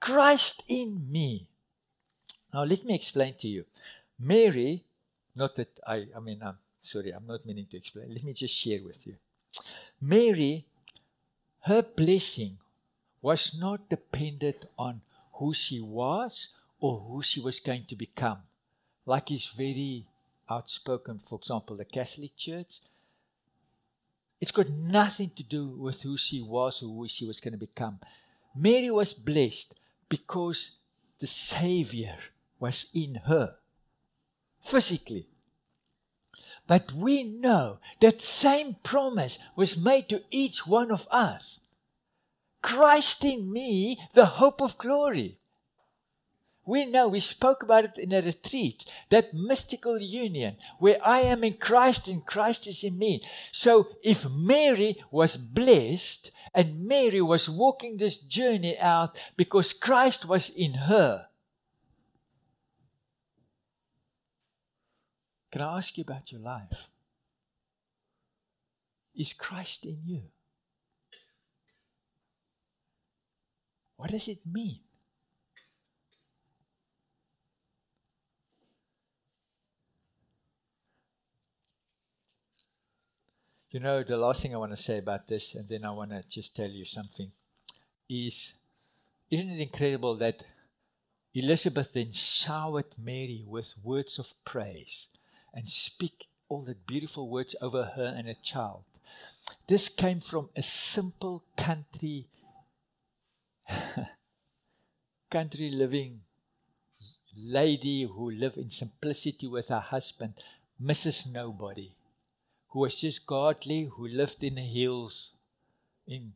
Christ 0.00 0.62
in 0.68 1.10
me. 1.10 1.46
Now, 2.52 2.64
let 2.64 2.84
me 2.84 2.94
explain 2.94 3.34
to 3.40 3.48
you. 3.48 3.64
Mary, 4.18 4.84
not 5.34 5.56
that 5.56 5.78
I, 5.86 6.06
I 6.16 6.20
mean, 6.20 6.40
I'm 6.42 6.58
sorry, 6.82 7.10
I'm 7.10 7.26
not 7.26 7.46
meaning 7.46 7.66
to 7.70 7.76
explain. 7.76 8.12
Let 8.12 8.24
me 8.24 8.32
just 8.32 8.54
share 8.54 8.80
with 8.84 9.06
you. 9.06 9.14
Mary, 10.00 10.64
her 11.62 11.82
blessing 11.82 12.58
was 13.20 13.52
not 13.56 13.88
dependent 13.88 14.64
on 14.78 15.00
who 15.34 15.54
she 15.54 15.80
was 15.80 16.48
or 16.80 16.98
who 17.00 17.22
she 17.22 17.40
was 17.40 17.60
going 17.60 17.84
to 17.88 17.96
become. 17.96 18.38
Like 19.06 19.30
is 19.30 19.46
very 19.46 20.06
outspoken, 20.50 21.18
for 21.18 21.38
example, 21.38 21.76
the 21.76 21.84
Catholic 21.84 22.36
Church. 22.36 22.80
It's 24.40 24.50
got 24.50 24.70
nothing 24.70 25.30
to 25.36 25.44
do 25.44 25.68
with 25.68 26.02
who 26.02 26.16
she 26.16 26.42
was 26.42 26.82
or 26.82 26.88
who 26.88 27.06
she 27.06 27.24
was 27.24 27.38
going 27.38 27.52
to 27.52 27.58
become. 27.58 28.00
Mary 28.56 28.90
was 28.90 29.14
blessed 29.14 29.74
because 30.08 30.72
the 31.20 31.28
Savior 31.28 32.18
was 32.58 32.86
in 32.92 33.14
her 33.26 33.54
physically. 34.60 35.28
But 36.66 36.92
we 36.92 37.22
know 37.22 37.78
that 38.00 38.22
same 38.22 38.76
promise 38.82 39.38
was 39.56 39.76
made 39.76 40.08
to 40.08 40.22
each 40.30 40.66
one 40.66 40.90
of 40.90 41.06
us. 41.10 41.60
Christ 42.62 43.24
in 43.24 43.52
me, 43.52 43.98
the 44.14 44.26
hope 44.26 44.60
of 44.62 44.78
glory. 44.78 45.38
We 46.64 46.86
know, 46.86 47.08
we 47.08 47.18
spoke 47.18 47.64
about 47.64 47.84
it 47.84 47.98
in 47.98 48.12
a 48.12 48.22
retreat, 48.22 48.84
that 49.10 49.34
mystical 49.34 50.00
union 50.00 50.56
where 50.78 51.04
I 51.04 51.18
am 51.18 51.42
in 51.42 51.54
Christ 51.54 52.06
and 52.06 52.24
Christ 52.24 52.68
is 52.68 52.84
in 52.84 52.98
me. 52.98 53.22
So 53.50 53.88
if 54.04 54.24
Mary 54.30 55.02
was 55.10 55.36
blessed 55.36 56.30
and 56.54 56.86
Mary 56.86 57.20
was 57.20 57.48
walking 57.48 57.96
this 57.96 58.16
journey 58.16 58.78
out 58.78 59.18
because 59.36 59.72
Christ 59.72 60.24
was 60.24 60.50
in 60.50 60.74
her, 60.74 61.26
can 65.52 65.60
I 65.60 65.76
ask 65.76 65.98
you 65.98 66.02
about 66.02 66.32
your 66.32 66.40
life? 66.40 66.88
Is 69.14 69.34
Christ 69.34 69.84
in 69.84 69.98
you? 70.06 70.22
What 73.96 74.10
does 74.10 74.28
it 74.28 74.38
mean? 74.50 74.80
You 83.70 83.80
know, 83.80 84.02
the 84.02 84.16
last 84.16 84.42
thing 84.42 84.54
I 84.54 84.58
want 84.58 84.76
to 84.76 84.82
say 84.82 84.98
about 84.98 85.28
this, 85.28 85.54
and 85.54 85.68
then 85.68 85.84
I 85.84 85.90
want 85.90 86.10
to 86.10 86.24
just 86.28 86.56
tell 86.56 86.68
you 86.68 86.84
something, 86.84 87.30
is 88.08 88.54
isn't 89.30 89.50
it 89.50 89.60
incredible 89.60 90.16
that 90.16 90.44
Elizabeth 91.34 91.92
then 91.92 92.12
showered 92.12 92.94
Mary 92.98 93.44
with 93.46 93.74
words 93.82 94.18
of 94.18 94.34
praise 94.44 95.08
and 95.54 95.68
speak 95.68 96.26
all 96.48 96.62
the 96.62 96.74
beautiful 96.74 97.28
words 97.28 97.54
over 97.60 97.92
her 97.96 98.14
and 98.16 98.26
her 98.26 98.36
child. 98.42 98.84
This 99.68 99.88
came 99.88 100.20
from 100.20 100.50
a 100.56 100.62
simple 100.62 101.44
country 101.56 102.28
country 105.30 105.70
living 105.70 106.20
lady 107.36 108.02
who 108.02 108.30
lived 108.30 108.58
in 108.58 108.70
simplicity 108.70 109.46
with 109.46 109.68
her 109.68 109.80
husband, 109.80 110.34
Mrs. 110.82 111.30
Nobody 111.30 111.94
who 112.72 112.80
was 112.80 112.96
just 112.96 113.26
godly, 113.26 113.84
who 113.84 114.08
lived 114.08 114.42
in 114.42 114.54
the 114.54 114.62
hills, 114.62 115.32
in 116.06 116.32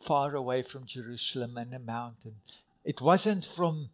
far 0.00 0.34
away 0.34 0.62
from 0.62 0.84
Jerusalem 0.84 1.56
and 1.56 1.72
the 1.72 1.78
mountain. 1.78 2.36
It 2.84 3.00
wasn't 3.00 3.44
from 3.44 3.90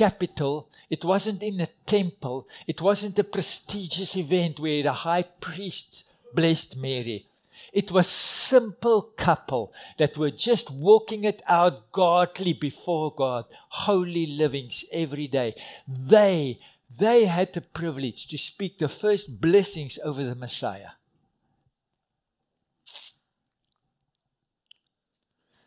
capital, 0.00 0.66
it 0.88 1.04
wasn't 1.04 1.42
in 1.42 1.60
a 1.60 1.68
temple, 1.84 2.48
it 2.66 2.80
wasn't 2.80 3.18
a 3.18 3.30
prestigious 3.36 4.16
event 4.16 4.58
where 4.58 4.82
the 4.82 4.94
high 4.94 5.24
priest 5.24 6.04
blessed 6.34 6.74
Mary. 6.74 7.26
It 7.74 7.92
was 7.92 8.08
simple 8.08 9.02
couple 9.02 9.74
that 9.98 10.16
were 10.16 10.30
just 10.30 10.70
walking 10.70 11.24
it 11.24 11.42
out 11.46 11.92
godly 11.92 12.54
before 12.54 13.14
God, 13.14 13.44
holy 13.68 14.24
livings 14.24 14.86
every 14.90 15.28
day. 15.28 15.54
They 15.86 16.58
they 16.98 17.26
had 17.26 17.52
the 17.52 17.60
privilege 17.60 18.26
to 18.28 18.38
speak 18.38 18.78
the 18.78 18.88
first 18.88 19.38
blessings 19.38 19.98
over 20.02 20.24
the 20.24 20.34
Messiah. 20.34 20.92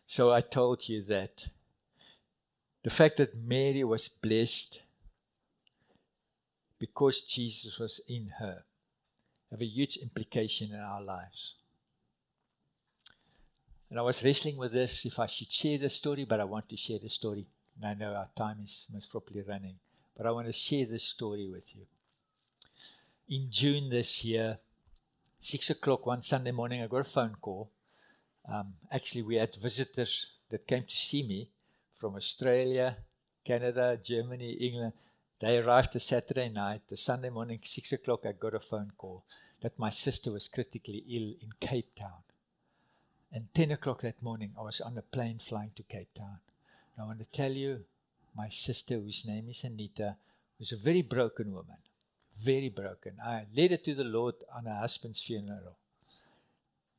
So 0.07 0.31
I 0.31 0.41
told 0.41 0.89
you 0.89 1.03
that 1.05 1.52
the 2.83 2.89
fact 2.89 3.17
that 3.17 3.35
Mary 3.35 3.83
was 3.83 4.07
blessed 4.07 4.79
because 6.79 7.21
Jesus 7.21 7.79
was 7.79 8.01
in 8.07 8.33
her 8.39 8.63
have 9.53 9.61
a 9.61 9.65
huge 9.65 9.97
implication 9.97 10.73
in 10.73 10.79
our 10.79 11.01
lives. 11.03 11.53
And 13.91 13.99
I 13.99 14.01
was 14.01 14.23
wrestling 14.23 14.57
with 14.57 14.71
this 14.73 15.05
if 15.05 15.19
I 15.19 15.27
should 15.27 15.51
share 15.51 15.77
the 15.77 15.89
story, 15.89 16.25
but 16.25 16.39
I 16.39 16.43
want 16.43 16.67
to 16.69 16.75
share 16.75 16.97
the 16.97 17.09
story. 17.09 17.45
And 17.75 17.85
I 17.85 17.93
know 17.93 18.15
our 18.15 18.29
time 18.35 18.57
is 18.65 18.87
most 18.91 19.11
probably 19.11 19.41
running, 19.41 19.75
but 20.17 20.25
I 20.25 20.31
want 20.31 20.47
to 20.47 20.53
share 20.53 20.87
this 20.87 21.03
story 21.03 21.47
with 21.47 21.65
you. 21.75 21.83
In 23.29 23.51
June 23.51 23.91
this 23.91 24.23
year, 24.23 24.57
six 25.39 25.69
o'clock 25.69 26.07
one 26.07 26.23
Sunday 26.23 26.51
morning, 26.51 26.81
I 26.81 26.87
got 26.87 27.01
a 27.01 27.03
phone 27.03 27.35
call. 27.39 27.69
Um, 28.51 28.73
actually, 28.91 29.21
we 29.21 29.35
had 29.35 29.55
visitors 29.61 30.25
that 30.49 30.65
came 30.65 30.85
to 30.85 30.95
see 30.95 31.21
me 31.21 31.49
from 32.03 32.17
Australia, 32.17 32.97
Canada, 33.45 33.97
Germany, 34.03 34.51
England. 34.59 34.91
They 35.39 35.57
arrived 35.57 35.93
the 35.93 36.01
Saturday 36.01 36.49
night. 36.49 36.81
The 36.89 36.97
Sunday 36.97 37.29
morning, 37.29 37.61
six 37.63 37.93
o'clock, 37.93 38.25
I 38.25 38.33
got 38.33 38.53
a 38.53 38.59
phone 38.59 38.91
call 38.97 39.23
that 39.61 39.79
my 39.79 39.89
sister 39.89 40.29
was 40.29 40.49
critically 40.49 41.05
ill 41.09 41.33
in 41.41 41.53
Cape 41.61 41.95
Town. 41.95 42.23
And 43.31 43.47
10 43.55 43.71
o'clock 43.71 44.01
that 44.01 44.21
morning, 44.21 44.51
I 44.59 44.63
was 44.63 44.81
on 44.81 44.97
a 44.97 45.01
plane 45.01 45.39
flying 45.39 45.71
to 45.77 45.83
Cape 45.83 46.13
Town. 46.13 46.39
And 46.93 47.05
I 47.05 47.07
want 47.07 47.19
to 47.19 47.37
tell 47.37 47.53
you, 47.53 47.85
my 48.35 48.49
sister, 48.49 48.95
whose 48.95 49.23
name 49.25 49.47
is 49.47 49.63
Anita, 49.63 50.17
was 50.59 50.73
a 50.73 50.83
very 50.83 51.03
broken 51.03 51.53
woman. 51.53 51.77
Very 52.37 52.67
broken. 52.67 53.13
I 53.25 53.45
led 53.55 53.71
her 53.71 53.77
to 53.77 53.95
the 53.95 54.03
Lord 54.03 54.35
on 54.53 54.65
her 54.65 54.75
husband's 54.75 55.21
funeral. 55.21 55.77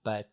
But 0.02 0.30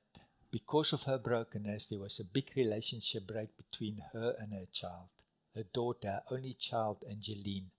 because 0.52 0.92
of 0.92 1.04
her 1.04 1.18
brokenness, 1.18 1.86
there 1.86 2.00
was 2.00 2.20
a 2.20 2.26
big 2.26 2.52
relationship 2.56 3.26
break 3.26 3.50
between 3.58 4.04
her 4.12 4.36
and 4.38 4.52
her 4.52 4.68
child, 4.74 5.08
her 5.56 5.64
daughter, 5.74 6.22
only 6.30 6.54
child, 6.54 6.98
Angeline. 7.10 7.72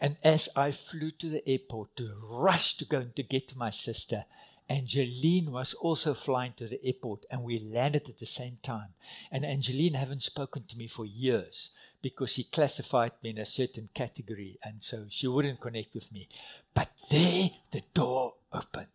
And 0.00 0.16
as 0.22 0.48
I 0.54 0.72
flew 0.72 1.10
to 1.12 1.30
the 1.30 1.48
airport 1.48 1.96
to 1.96 2.14
rush 2.22 2.76
to 2.76 2.84
go 2.84 3.00
and 3.00 3.16
to 3.16 3.22
get 3.22 3.48
to 3.48 3.58
my 3.58 3.70
sister, 3.70 4.24
Angeline 4.68 5.50
was 5.50 5.72
also 5.74 6.12
flying 6.12 6.52
to 6.58 6.68
the 6.68 6.84
airport 6.84 7.24
and 7.30 7.42
we 7.42 7.58
landed 7.58 8.08
at 8.08 8.18
the 8.18 8.26
same 8.26 8.58
time. 8.62 8.94
And 9.30 9.44
Angeline 9.44 9.94
haven't 9.94 10.22
spoken 10.22 10.64
to 10.64 10.76
me 10.76 10.88
for 10.88 11.06
years 11.06 11.70
because 12.02 12.32
she 12.32 12.44
classified 12.44 13.12
me 13.22 13.30
in 13.30 13.38
a 13.38 13.46
certain 13.46 13.88
category 13.94 14.58
and 14.62 14.82
so 14.82 15.06
she 15.08 15.26
wouldn't 15.26 15.60
connect 15.60 15.94
with 15.94 16.12
me. 16.12 16.28
But 16.74 16.90
there 17.10 17.50
the 17.72 17.82
door 17.94 18.34
opened. 18.52 18.88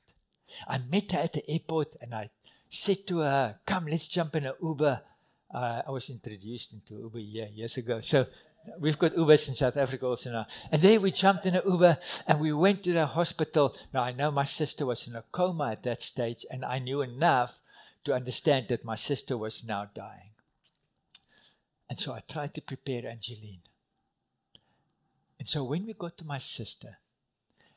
I 0.68 0.78
met 0.78 1.12
her 1.12 1.20
at 1.20 1.34
the 1.34 1.50
airport 1.50 1.96
and 2.02 2.14
I 2.14 2.30
said 2.70 3.06
to 3.08 3.20
her, 3.20 3.60
Come, 3.66 3.88
let's 3.88 4.08
jump 4.08 4.36
in 4.36 4.46
an 4.46 4.54
Uber. 4.62 5.02
Uh, 5.54 5.82
I 5.88 5.92
was 5.92 6.10
introduced 6.10 6.74
into 6.74 6.96
Uber 6.96 7.20
year, 7.20 7.48
years 7.54 7.78
ago. 7.78 8.02
So 8.02 8.26
We've 8.80 8.98
got 8.98 9.16
Ubers 9.16 9.50
in 9.50 9.56
South 9.56 9.76
Africa 9.76 10.06
also 10.06 10.32
now. 10.32 10.48
And 10.72 10.82
there 10.82 11.00
we 11.00 11.12
jumped 11.12 11.46
in 11.46 11.56
an 11.56 11.64
Uber 11.66 11.98
and 12.28 12.40
we 12.40 12.54
went 12.54 12.84
to 12.84 12.94
the 12.94 13.06
hospital. 13.06 13.76
Now, 13.94 14.04
I 14.04 14.14
know 14.14 14.32
my 14.32 14.46
sister 14.46 14.86
was 14.86 15.06
in 15.06 15.16
a 15.16 15.24
coma 15.32 15.72
at 15.72 15.84
that 15.84 16.02
stage, 16.02 16.46
and 16.50 16.64
I 16.64 16.80
knew 16.80 17.02
enough 17.02 17.60
to 18.06 18.14
understand 18.14 18.68
that 18.70 18.86
my 18.86 18.96
sister 18.96 19.38
was 19.38 19.64
now 19.64 19.90
dying. 19.94 20.32
And 21.90 22.00
so 22.00 22.14
I 22.14 22.22
tried 22.22 22.54
to 22.56 22.62
prepare 22.62 23.06
Angeline. 23.06 23.62
And 25.40 25.50
so 25.50 25.64
when 25.64 25.86
we 25.86 25.94
got 25.94 26.18
to 26.20 26.26
my 26.26 26.38
sister, 26.38 26.98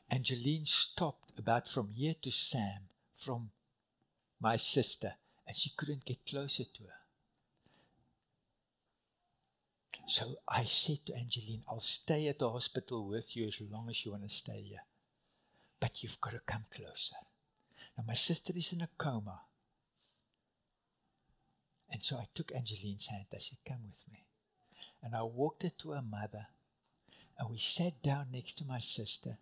Angeline 0.09 0.65
stopped 0.65 1.37
about 1.37 1.67
from 1.67 1.91
here 1.91 2.15
to 2.21 2.31
Sam, 2.31 2.89
from 3.17 3.51
my 4.39 4.57
sister, 4.57 5.15
and 5.45 5.57
she 5.57 5.71
couldn't 5.71 6.05
get 6.05 6.25
closer 6.25 6.63
to 6.63 6.83
her. 6.83 6.99
So 10.07 10.39
I 10.47 10.65
said 10.65 11.05
to 11.05 11.15
Angeline, 11.15 11.63
I'll 11.67 11.81
stay 11.81 12.27
at 12.27 12.39
the 12.39 12.49
hospital 12.49 13.05
with 13.05 13.35
you 13.35 13.47
as 13.47 13.59
long 13.59 13.89
as 13.89 14.05
you 14.05 14.11
want 14.11 14.23
to 14.23 14.29
stay 14.29 14.61
here. 14.61 14.85
But 15.81 16.01
you've 16.01 16.21
got 16.21 16.31
to 16.31 16.39
come 16.39 16.65
closer. 16.71 17.15
Now, 17.97 18.05
my 18.07 18.15
sister 18.15 18.53
is 18.55 18.71
in 18.71 18.81
a 18.81 18.89
coma. 18.97 19.41
And 21.89 22.03
so 22.03 22.17
I 22.17 22.27
took 22.33 22.53
Angeline's 22.53 23.07
hand. 23.07 23.25
I 23.33 23.39
said, 23.39 23.57
Come 23.67 23.83
with 23.83 24.11
me. 24.11 24.23
And 25.03 25.13
I 25.13 25.23
walked 25.23 25.63
her 25.63 25.71
to 25.79 25.91
her 25.91 26.01
mother. 26.01 26.47
And 27.37 27.49
we 27.49 27.57
sat 27.57 28.01
down 28.01 28.31
next 28.31 28.57
to 28.59 28.65
my 28.65 28.79
sister. 28.79 29.37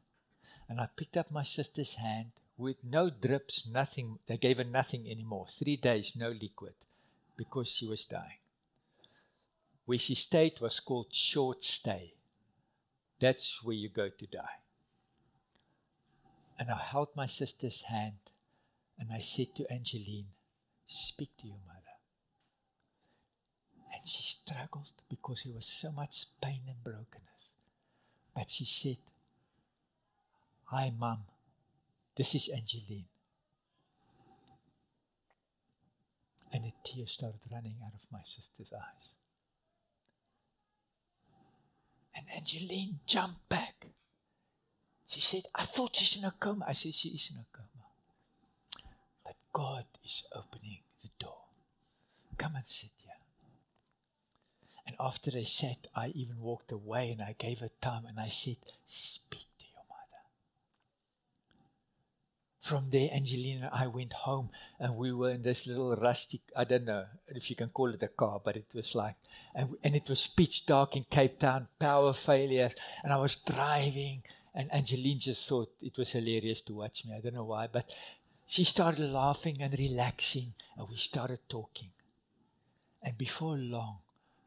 And 0.67 0.80
I 0.80 0.88
picked 0.95 1.17
up 1.17 1.32
my 1.32 1.43
sister's 1.43 1.95
hand 1.95 2.32
with 2.58 2.84
no 2.84 3.10
drips, 3.10 3.67
nothing. 3.67 4.19
They 4.28 4.38
gave 4.38 4.58
her 4.58 4.63
nothing 4.63 5.10
anymore. 5.10 5.47
Three 5.60 5.78
days, 5.78 6.15
no 6.15 6.30
liquid, 6.30 6.73
because 7.38 7.69
she 7.69 7.86
was 7.88 8.06
dying 8.06 8.39
where 9.86 9.99
she 9.99 10.15
stayed 10.15 10.60
was 10.60 10.80
called 10.80 11.13
short 11.13 11.63
stay. 11.63 12.13
That's 13.21 13.63
where 13.63 13.75
you 13.75 13.89
go 13.89 14.10
to 14.10 14.25
die. 14.25 14.60
And 16.58 16.71
I 16.71 16.78
held 16.78 17.10
my 17.15 17.28
sister's 17.28 17.82
hand 17.82 18.17
and 18.99 19.12
I 19.12 19.21
said 19.21 19.56
to 19.56 19.71
Angeline, 19.71 20.28
Speak 20.88 21.30
to 21.38 21.47
your 21.47 21.60
mother. 21.67 21.82
And 23.93 24.08
she 24.08 24.23
struggled 24.23 24.91
because 25.10 25.43
there 25.43 25.54
was 25.54 25.67
so 25.67 25.91
much 25.91 26.28
pain 26.41 26.62
and 26.67 26.84
brokenness. 26.84 27.51
But 28.36 28.49
she 28.51 28.65
said, 28.65 28.97
Hi, 30.69 30.91
Mom. 30.97 31.19
This 32.17 32.34
is 32.34 32.49
Angeline. 32.49 33.06
And 36.51 36.65
a 36.65 36.73
tear 36.84 37.06
started 37.06 37.41
running 37.51 37.75
out 37.86 37.93
of 37.93 38.01
my 38.12 38.21
sister's 38.25 38.73
eyes. 38.73 39.13
And 42.15 42.25
Angeline 42.36 42.99
jumped 43.06 43.47
back. 43.47 43.88
She 45.08 45.21
said, 45.21 45.43
I 45.54 45.65
thought 45.65 45.95
she's 45.97 46.17
in 46.17 46.25
a 46.25 46.34
coma. 46.39 46.65
I 46.67 46.73
said, 46.73 46.95
She 46.95 47.10
is 47.10 47.30
in 47.32 47.38
a 47.38 47.45
coma. 47.56 47.86
But 49.23 49.36
God 49.54 49.86
is 50.04 50.23
opening 50.34 50.80
the 51.04 51.10
door. 51.19 51.43
Come 52.38 52.56
and 52.56 52.67
sit 52.67 52.89
here. 52.97 53.12
And 54.88 54.95
after 54.99 55.30
they 55.30 55.43
sat, 55.43 55.88
I 55.95 56.08
even 56.10 56.39
walked 56.39 56.71
away 56.71 57.12
and 57.12 57.21
I 57.21 57.36
gave 57.38 57.60
her 57.60 57.69
time 57.82 58.06
and 58.08 58.19
I 58.19 58.30
said, 58.30 58.58
Speak 58.88 59.45
from 62.65 62.89
there, 62.89 63.12
Angelina 63.13 63.69
and 63.71 63.84
I 63.84 63.86
went 63.86 64.12
home 64.12 64.49
and 64.80 64.95
we 64.95 65.13
were 65.13 65.30
in 65.30 65.43
this 65.43 65.67
little 65.67 65.95
rustic, 65.95 66.41
I 66.56 66.63
don't 66.63 66.86
know 66.86 67.06
if 67.28 67.51
you 67.51 67.56
can 67.56 67.69
call 67.69 67.93
it 67.93 68.01
a 68.01 68.08
car, 68.08 68.41
but 68.43 68.58
it 68.58 68.65
was 68.73 68.95
like, 68.95 69.13
and, 69.54 69.75
and 69.84 69.95
it 69.95 70.10
was 70.10 70.25
pitch 70.25 70.65
dark 70.65 70.95
in 70.95 71.06
Cape 71.12 71.39
Town, 71.39 71.67
power 71.80 72.12
failure. 72.12 72.71
And 73.04 73.13
I 73.13 73.17
was 73.17 73.36
driving 73.36 74.23
and 74.56 74.73
Angeline 74.73 75.19
just 75.19 75.47
thought 75.47 75.71
it 75.80 75.95
was 75.95 76.10
hilarious 76.10 76.62
to 76.63 76.73
watch 76.73 77.06
me. 77.06 77.13
I 77.15 77.19
don't 77.19 77.36
know 77.36 77.43
why, 77.43 77.67
but 77.67 77.86
she 78.47 78.63
started 78.63 79.12
laughing 79.12 79.62
and 79.62 79.78
relaxing 79.78 80.56
and 80.75 80.89
we 80.89 80.97
started 80.97 81.41
talking. 81.47 81.91
And 83.04 83.15
before 83.15 83.58
long, 83.58 83.99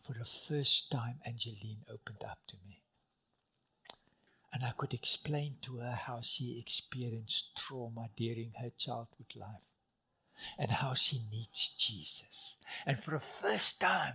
for 0.02 0.14
the 0.14 0.24
first 0.24 0.90
time, 0.90 1.20
Angeline 1.24 1.84
opened 1.88 2.24
up 2.28 2.38
to 2.48 2.56
me. 2.66 2.80
And 4.52 4.64
I 4.64 4.72
could 4.76 4.94
explain 4.94 5.56
to 5.62 5.76
her 5.78 5.92
how 5.92 6.20
she 6.22 6.58
experienced 6.58 7.54
trauma 7.56 8.08
during 8.16 8.52
her 8.60 8.70
childhood 8.78 9.34
life 9.36 9.60
and 10.58 10.70
how 10.70 10.94
she 10.94 11.22
needs 11.30 11.68
Jesus. 11.76 12.54
And 12.86 13.02
for 13.02 13.12
the 13.12 13.20
first 13.20 13.80
time, 13.80 14.14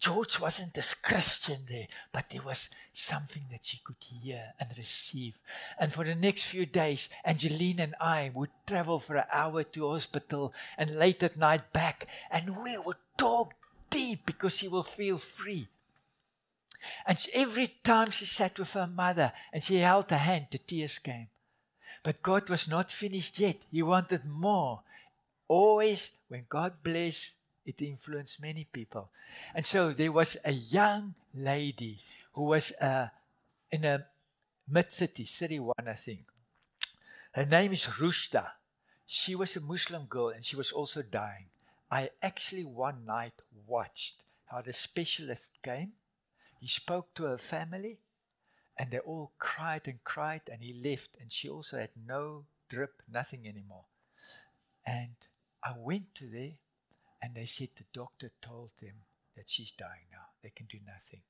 George 0.00 0.40
wasn't 0.40 0.72
this 0.72 0.94
Christian 0.94 1.66
there, 1.68 1.86
but 2.10 2.30
there 2.30 2.42
was 2.42 2.70
something 2.92 3.44
that 3.50 3.66
she 3.66 3.80
could 3.84 3.96
hear 4.00 4.54
and 4.58 4.70
receive. 4.76 5.38
And 5.78 5.92
for 5.92 6.04
the 6.04 6.14
next 6.14 6.44
few 6.44 6.64
days, 6.64 7.10
Angeline 7.22 7.80
and 7.80 7.94
I 8.00 8.30
would 8.34 8.48
travel 8.66 8.98
for 8.98 9.16
an 9.16 9.26
hour 9.30 9.62
to 9.62 9.90
hospital 9.90 10.54
and 10.78 10.98
late 10.98 11.22
at 11.22 11.36
night 11.36 11.74
back, 11.74 12.06
and 12.30 12.62
we 12.62 12.78
would 12.78 12.96
talk 13.18 13.52
deep 13.90 14.24
because 14.24 14.56
she 14.56 14.68
will 14.68 14.84
feel 14.84 15.18
free. 15.18 15.68
And 17.06 17.18
every 17.32 17.68
time 17.68 18.10
she 18.10 18.24
sat 18.24 18.58
with 18.58 18.72
her 18.72 18.86
mother 18.86 19.32
and 19.52 19.62
she 19.62 19.78
held 19.78 20.10
her 20.10 20.18
hand, 20.18 20.48
the 20.50 20.58
tears 20.58 20.98
came. 20.98 21.28
But 22.02 22.22
God 22.22 22.48
was 22.48 22.66
not 22.66 22.90
finished 22.90 23.38
yet. 23.38 23.58
He 23.70 23.82
wanted 23.82 24.24
more. 24.24 24.82
Always, 25.48 26.12
when 26.28 26.46
God 26.48 26.82
blessed, 26.82 27.32
it 27.66 27.82
influenced 27.82 28.40
many 28.40 28.64
people. 28.64 29.10
And 29.54 29.66
so 29.66 29.92
there 29.92 30.12
was 30.12 30.36
a 30.44 30.52
young 30.52 31.14
lady 31.34 32.00
who 32.32 32.44
was 32.44 32.72
uh, 32.72 33.08
in 33.70 33.84
a 33.84 34.06
mid 34.68 34.90
30s, 34.90 35.36
31, 35.36 35.74
I 35.86 35.94
think. 35.94 36.20
Her 37.32 37.44
name 37.44 37.72
is 37.72 37.84
Rushta. 37.84 38.52
She 39.06 39.34
was 39.34 39.56
a 39.56 39.60
Muslim 39.60 40.06
girl 40.06 40.28
and 40.28 40.44
she 40.44 40.56
was 40.56 40.72
also 40.72 41.02
dying. 41.02 41.46
I 41.90 42.10
actually 42.22 42.64
one 42.64 43.04
night 43.04 43.34
watched 43.66 44.22
how 44.46 44.62
the 44.62 44.72
specialist 44.72 45.52
came 45.62 45.92
he 46.60 46.68
spoke 46.68 47.14
to 47.14 47.24
her 47.24 47.38
family, 47.38 47.98
and 48.78 48.90
they 48.90 48.98
all 48.98 49.32
cried 49.38 49.82
and 49.86 50.04
cried, 50.04 50.42
and 50.52 50.62
he 50.62 50.74
left, 50.74 51.16
and 51.20 51.32
she 51.32 51.48
also 51.48 51.78
had 51.78 51.90
no 52.06 52.44
drip, 52.68 53.02
nothing 53.10 53.48
anymore. 53.48 53.86
And 54.86 55.16
I 55.64 55.72
went 55.76 56.14
to 56.16 56.28
there, 56.28 56.52
and 57.22 57.34
they 57.34 57.46
said 57.46 57.70
the 57.76 57.84
doctor 57.92 58.30
told 58.42 58.70
them 58.80 58.94
that 59.36 59.48
she's 59.48 59.72
dying 59.72 60.06
now. 60.12 60.26
They 60.42 60.50
can 60.50 60.66
do 60.66 60.78
nothing. 60.86 61.22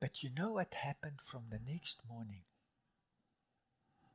But 0.00 0.22
you 0.22 0.30
know 0.30 0.52
what 0.52 0.72
happened 0.74 1.20
from 1.24 1.44
the 1.50 1.58
next 1.66 2.00
morning? 2.08 2.42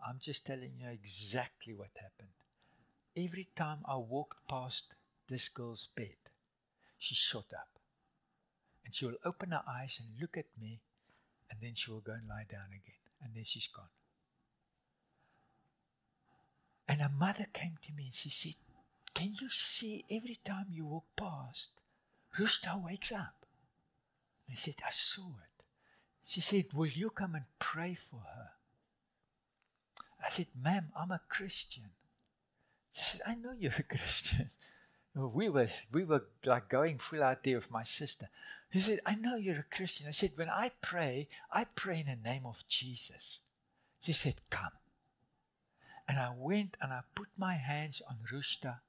I'm 0.07 0.19
just 0.19 0.45
telling 0.45 0.73
you 0.79 0.89
exactly 0.89 1.73
what 1.73 1.89
happened. 1.95 2.29
Every 3.17 3.47
time 3.55 3.79
I 3.85 3.97
walked 3.97 4.47
past 4.47 4.93
this 5.27 5.49
girl's 5.49 5.87
bed, 5.95 6.15
she 6.99 7.15
shot 7.15 7.45
up. 7.53 7.72
And 8.93 8.97
she 8.99 9.05
will 9.07 9.17
open 9.25 9.49
her 9.49 9.63
eyes 9.67 9.99
and 9.99 10.21
look 10.21 10.37
at 10.37 10.45
me, 10.61 10.79
and 11.49 11.59
then 11.59 11.73
she 11.73 11.89
will 11.89 12.01
go 12.01 12.11
and 12.11 12.27
lie 12.27 12.45
down 12.47 12.67
again. 12.67 13.01
And 13.23 13.33
then 13.33 13.43
she's 13.43 13.65
gone. 13.65 13.89
And 16.87 17.01
her 17.01 17.09
mother 17.09 17.47
came 17.51 17.79
to 17.87 17.91
me 17.91 18.05
and 18.05 18.13
she 18.13 18.29
said, 18.29 18.53
Can 19.15 19.33
you 19.41 19.49
see 19.49 20.05
every 20.11 20.37
time 20.45 20.67
you 20.69 20.85
walk 20.85 21.05
past, 21.17 21.69
Rusta 22.37 22.79
wakes 22.79 23.11
up? 23.11 23.47
And 24.47 24.55
I 24.55 24.59
said, 24.59 24.75
I 24.85 24.91
saw 24.91 25.25
it. 25.27 25.63
She 26.25 26.41
said, 26.41 26.71
Will 26.71 26.85
you 26.85 27.09
come 27.09 27.33
and 27.33 27.45
pray 27.57 27.95
for 27.95 28.21
her? 28.35 28.49
I 30.23 30.29
said, 30.29 30.49
Ma'am, 30.55 30.89
I'm 30.95 31.09
a 31.09 31.21
Christian. 31.29 31.89
She 32.91 33.01
said, 33.01 33.21
I 33.25 33.33
know 33.33 33.53
you're 33.57 33.73
a 33.75 33.81
Christian. 33.97 34.51
Oh, 35.15 35.27
we 35.27 35.47
were, 35.49 35.67
we 35.91 36.03
were 36.03 36.25
like 36.45 36.69
going 36.69 36.97
full 36.97 37.21
out 37.21 37.43
there 37.43 37.57
with 37.57 37.69
my 37.69 37.83
sister. 37.83 38.29
He 38.71 38.81
said, 38.81 38.99
I 39.05 39.13
know 39.13 39.35
you're 39.35 39.59
a 39.59 39.75
Christian. 39.75 40.07
I 40.07 40.11
said, 40.11 40.31
When 40.35 40.49
I 40.49 40.71
pray, 40.81 41.29
I 41.51 41.65
pray 41.65 41.99
in 41.99 42.07
the 42.07 42.29
name 42.29 42.45
of 42.45 42.67
Jesus. 42.67 43.39
She 44.01 44.13
said, 44.13 44.35
Come. 44.49 44.71
And 46.07 46.17
I 46.19 46.33
went 46.35 46.75
and 46.81 46.91
I 46.91 47.01
put 47.13 47.29
my 47.37 47.55
hands 47.55 48.01
on 48.09 48.17
Rusta 48.31 48.79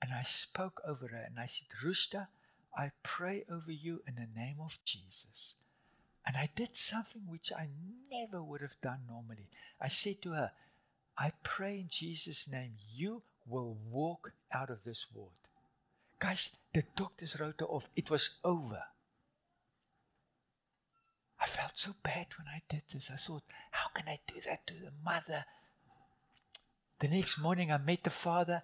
and 0.00 0.12
I 0.12 0.22
spoke 0.22 0.80
over 0.86 1.08
her 1.08 1.18
and 1.18 1.40
I 1.40 1.46
said, 1.46 1.66
Rusta, 1.84 2.28
I 2.76 2.92
pray 3.02 3.44
over 3.50 3.72
you 3.72 4.02
in 4.06 4.14
the 4.14 4.28
name 4.40 4.60
of 4.60 4.78
Jesus. 4.84 5.54
And 6.26 6.36
I 6.36 6.50
did 6.54 6.76
something 6.76 7.22
which 7.26 7.52
I 7.52 7.68
never 8.10 8.42
would 8.42 8.60
have 8.60 8.80
done 8.82 9.00
normally. 9.08 9.48
I 9.80 9.88
said 9.88 10.22
to 10.22 10.30
her, 10.30 10.52
I 11.18 11.32
pray 11.42 11.80
in 11.80 11.88
Jesus' 11.88 12.48
name, 12.48 12.74
you 12.94 13.22
will 13.46 13.76
walk 13.90 14.32
out 14.52 14.70
of 14.70 14.78
this 14.84 15.06
ward. 15.14 15.30
Guys, 16.18 16.50
the 16.72 16.84
doctors 16.96 17.38
wrote 17.38 17.60
her 17.60 17.66
off. 17.66 17.84
It 17.96 18.10
was 18.10 18.30
over. 18.44 18.82
I 21.40 21.46
felt 21.46 21.72
so 21.74 21.94
bad 22.02 22.26
when 22.38 22.48
I 22.48 22.62
did 22.68 22.82
this. 22.92 23.10
I 23.12 23.16
thought, 23.16 23.42
how 23.70 23.88
can 23.94 24.08
I 24.08 24.18
do 24.26 24.40
that 24.46 24.66
to 24.68 24.74
the 24.74 24.92
mother? 25.04 25.44
The 27.00 27.08
next 27.08 27.38
morning, 27.38 27.70
I 27.70 27.76
met 27.76 28.04
the 28.04 28.10
father 28.10 28.62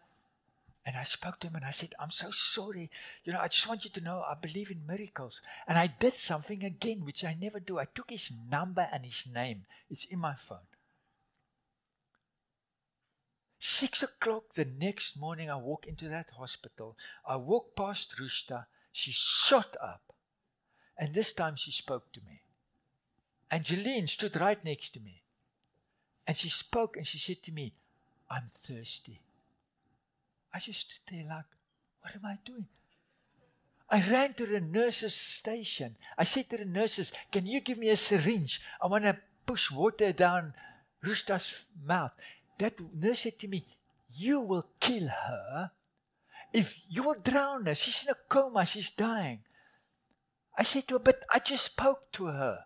and 0.87 0.97
I 0.97 1.05
spoke 1.05 1.41
to 1.41 1.49
him 1.49 1.57
and 1.57 1.64
I 1.64 1.72
said, 1.72 1.93
I'm 2.01 2.11
so 2.11 2.31
sorry. 2.31 2.91
You 3.24 3.35
know, 3.35 3.41
I 3.41 3.49
just 3.49 3.68
want 3.68 3.85
you 3.85 3.91
to 3.91 4.01
know 4.01 4.22
I 4.22 4.35
believe 4.35 4.70
in 4.70 4.87
miracles. 4.87 5.43
And 5.68 5.78
I 5.78 5.89
did 5.89 6.16
something 6.16 6.64
again, 6.64 7.05
which 7.05 7.22
I 7.22 7.37
never 7.39 7.61
do. 7.61 7.78
I 7.78 7.85
took 7.85 8.11
his 8.11 8.31
number 8.51 8.89
and 8.91 9.05
his 9.05 9.26
name, 9.26 9.66
it's 9.91 10.05
in 10.05 10.18
my 10.18 10.35
phone. 10.35 10.70
Six 13.62 14.02
o'clock 14.02 14.54
the 14.54 14.64
next 14.64 15.18
morning, 15.18 15.50
I 15.50 15.56
walk 15.56 15.86
into 15.86 16.08
that 16.08 16.30
hospital. 16.30 16.96
I 17.26 17.36
walk 17.36 17.76
past 17.76 18.14
Rusta. 18.18 18.64
She 18.90 19.12
shot 19.12 19.76
up. 19.82 20.00
And 20.96 21.14
this 21.14 21.34
time 21.34 21.56
she 21.56 21.70
spoke 21.70 22.11
to 22.12 22.20
me. 22.22 22.40
Angeline 23.50 24.06
stood 24.06 24.40
right 24.40 24.64
next 24.64 24.94
to 24.94 25.00
me. 25.00 25.22
And 26.26 26.38
she 26.38 26.48
spoke 26.48 26.96
and 26.96 27.06
she 27.06 27.18
said 27.18 27.42
to 27.42 27.52
me, 27.52 27.74
I'm 28.30 28.50
thirsty. 28.66 29.20
I 30.54 30.58
just 30.58 30.80
stood 30.80 31.00
there 31.11 31.24
like, 31.28 31.44
what 32.00 32.14
am 32.14 32.24
I 32.24 32.38
doing? 32.44 32.66
I 33.90 34.00
ran 34.08 34.34
to 34.34 34.46
the 34.46 34.61
nurse's 34.61 35.14
station. 35.14 35.96
I 36.16 36.24
said 36.24 36.48
to 36.50 36.56
the 36.56 36.64
nurses, 36.64 37.12
Can 37.30 37.46
you 37.46 37.61
give 37.61 37.76
me 37.76 37.90
a 37.90 37.96
syringe? 37.96 38.62
I 38.80 38.86
want 38.86 39.04
to 39.04 39.18
push 39.46 39.70
water 39.70 40.12
down 40.12 40.54
Rusta's 41.04 41.64
mouth. 41.84 42.12
That 42.61 42.78
nurse 42.94 43.20
said 43.20 43.38
to 43.38 43.48
me, 43.48 43.64
You 44.11 44.40
will 44.40 44.66
kill 44.80 45.08
her. 45.08 45.70
If 46.52 46.74
you 46.88 47.02
will 47.02 47.14
drown 47.14 47.64
her, 47.64 47.74
she's 47.74 48.02
in 48.02 48.11
a 48.11 48.16
coma, 48.28 48.66
she's 48.66 48.90
dying. 48.90 49.40
I 50.58 50.62
said 50.64 50.86
to 50.88 50.94
her, 50.94 50.98
But 50.98 51.24
I 51.30 51.38
just 51.38 51.64
spoke 51.64 52.12
to 52.12 52.26
her. 52.26 52.64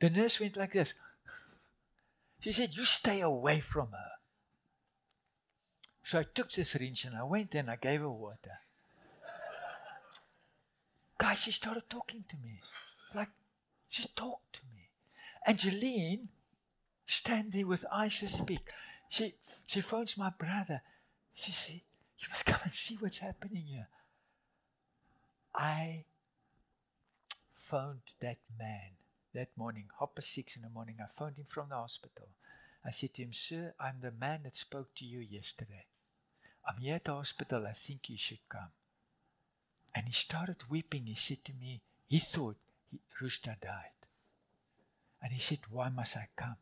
The 0.00 0.08
nurse 0.08 0.40
went 0.40 0.56
like 0.56 0.72
this. 0.72 0.94
She 2.40 2.52
said, 2.52 2.74
You 2.74 2.86
stay 2.86 3.20
away 3.20 3.60
from 3.60 3.88
her. 3.92 4.12
So 6.04 6.20
I 6.20 6.24
took 6.24 6.50
the 6.52 6.64
syringe 6.64 7.04
and 7.04 7.14
I 7.14 7.24
went 7.24 7.54
and 7.54 7.70
I 7.70 7.76
gave 7.76 8.00
her 8.00 8.10
water. 8.10 8.60
Guys, 11.18 11.40
she 11.40 11.50
started 11.52 11.84
talking 11.90 12.24
to 12.30 12.36
me. 12.36 12.60
Like, 13.14 13.30
she 13.90 14.08
talked 14.16 14.54
to 14.54 14.60
me. 14.74 14.88
Angeline, 15.46 16.28
stand 17.06 17.52
there 17.52 17.66
with 17.66 17.84
eyes 17.92 18.18
to 18.20 18.28
speak. 18.28 18.70
She, 19.08 19.34
she 19.66 19.80
phones 19.80 20.16
my 20.16 20.30
brother. 20.30 20.82
She 21.34 21.52
said, 21.52 21.80
You 22.18 22.28
must 22.30 22.46
come 22.46 22.60
and 22.64 22.74
see 22.74 22.96
what's 22.96 23.18
happening 23.18 23.64
here. 23.66 23.88
I 25.54 26.04
phoned 27.54 28.00
that 28.20 28.38
man 28.58 28.96
that 29.34 29.48
morning, 29.56 29.84
half 29.98 30.14
past 30.14 30.32
six 30.32 30.56
in 30.56 30.62
the 30.62 30.68
morning. 30.68 30.96
I 31.00 31.06
phoned 31.16 31.36
him 31.36 31.46
from 31.48 31.68
the 31.68 31.76
hospital. 31.76 32.28
I 32.84 32.90
said 32.90 33.14
to 33.14 33.22
him, 33.22 33.32
Sir, 33.32 33.74
I'm 33.80 34.00
the 34.00 34.10
man 34.10 34.40
that 34.44 34.56
spoke 34.56 34.94
to 34.96 35.04
you 35.04 35.20
yesterday. 35.20 35.86
I'm 36.68 36.80
here 36.80 36.96
at 36.96 37.04
the 37.04 37.14
hospital. 37.14 37.66
I 37.66 37.72
think 37.72 38.08
you 38.08 38.16
should 38.18 38.48
come. 38.48 38.72
And 39.94 40.06
he 40.06 40.12
started 40.12 40.56
weeping. 40.68 41.06
He 41.06 41.14
said 41.14 41.44
to 41.44 41.52
me, 41.52 41.80
he 42.08 42.18
thought 42.18 42.56
he, 42.90 43.00
died. 43.44 43.94
And 45.22 45.32
he 45.32 45.40
said, 45.40 45.60
Why 45.70 45.88
must 45.88 46.16
I 46.16 46.28
come? 46.36 46.56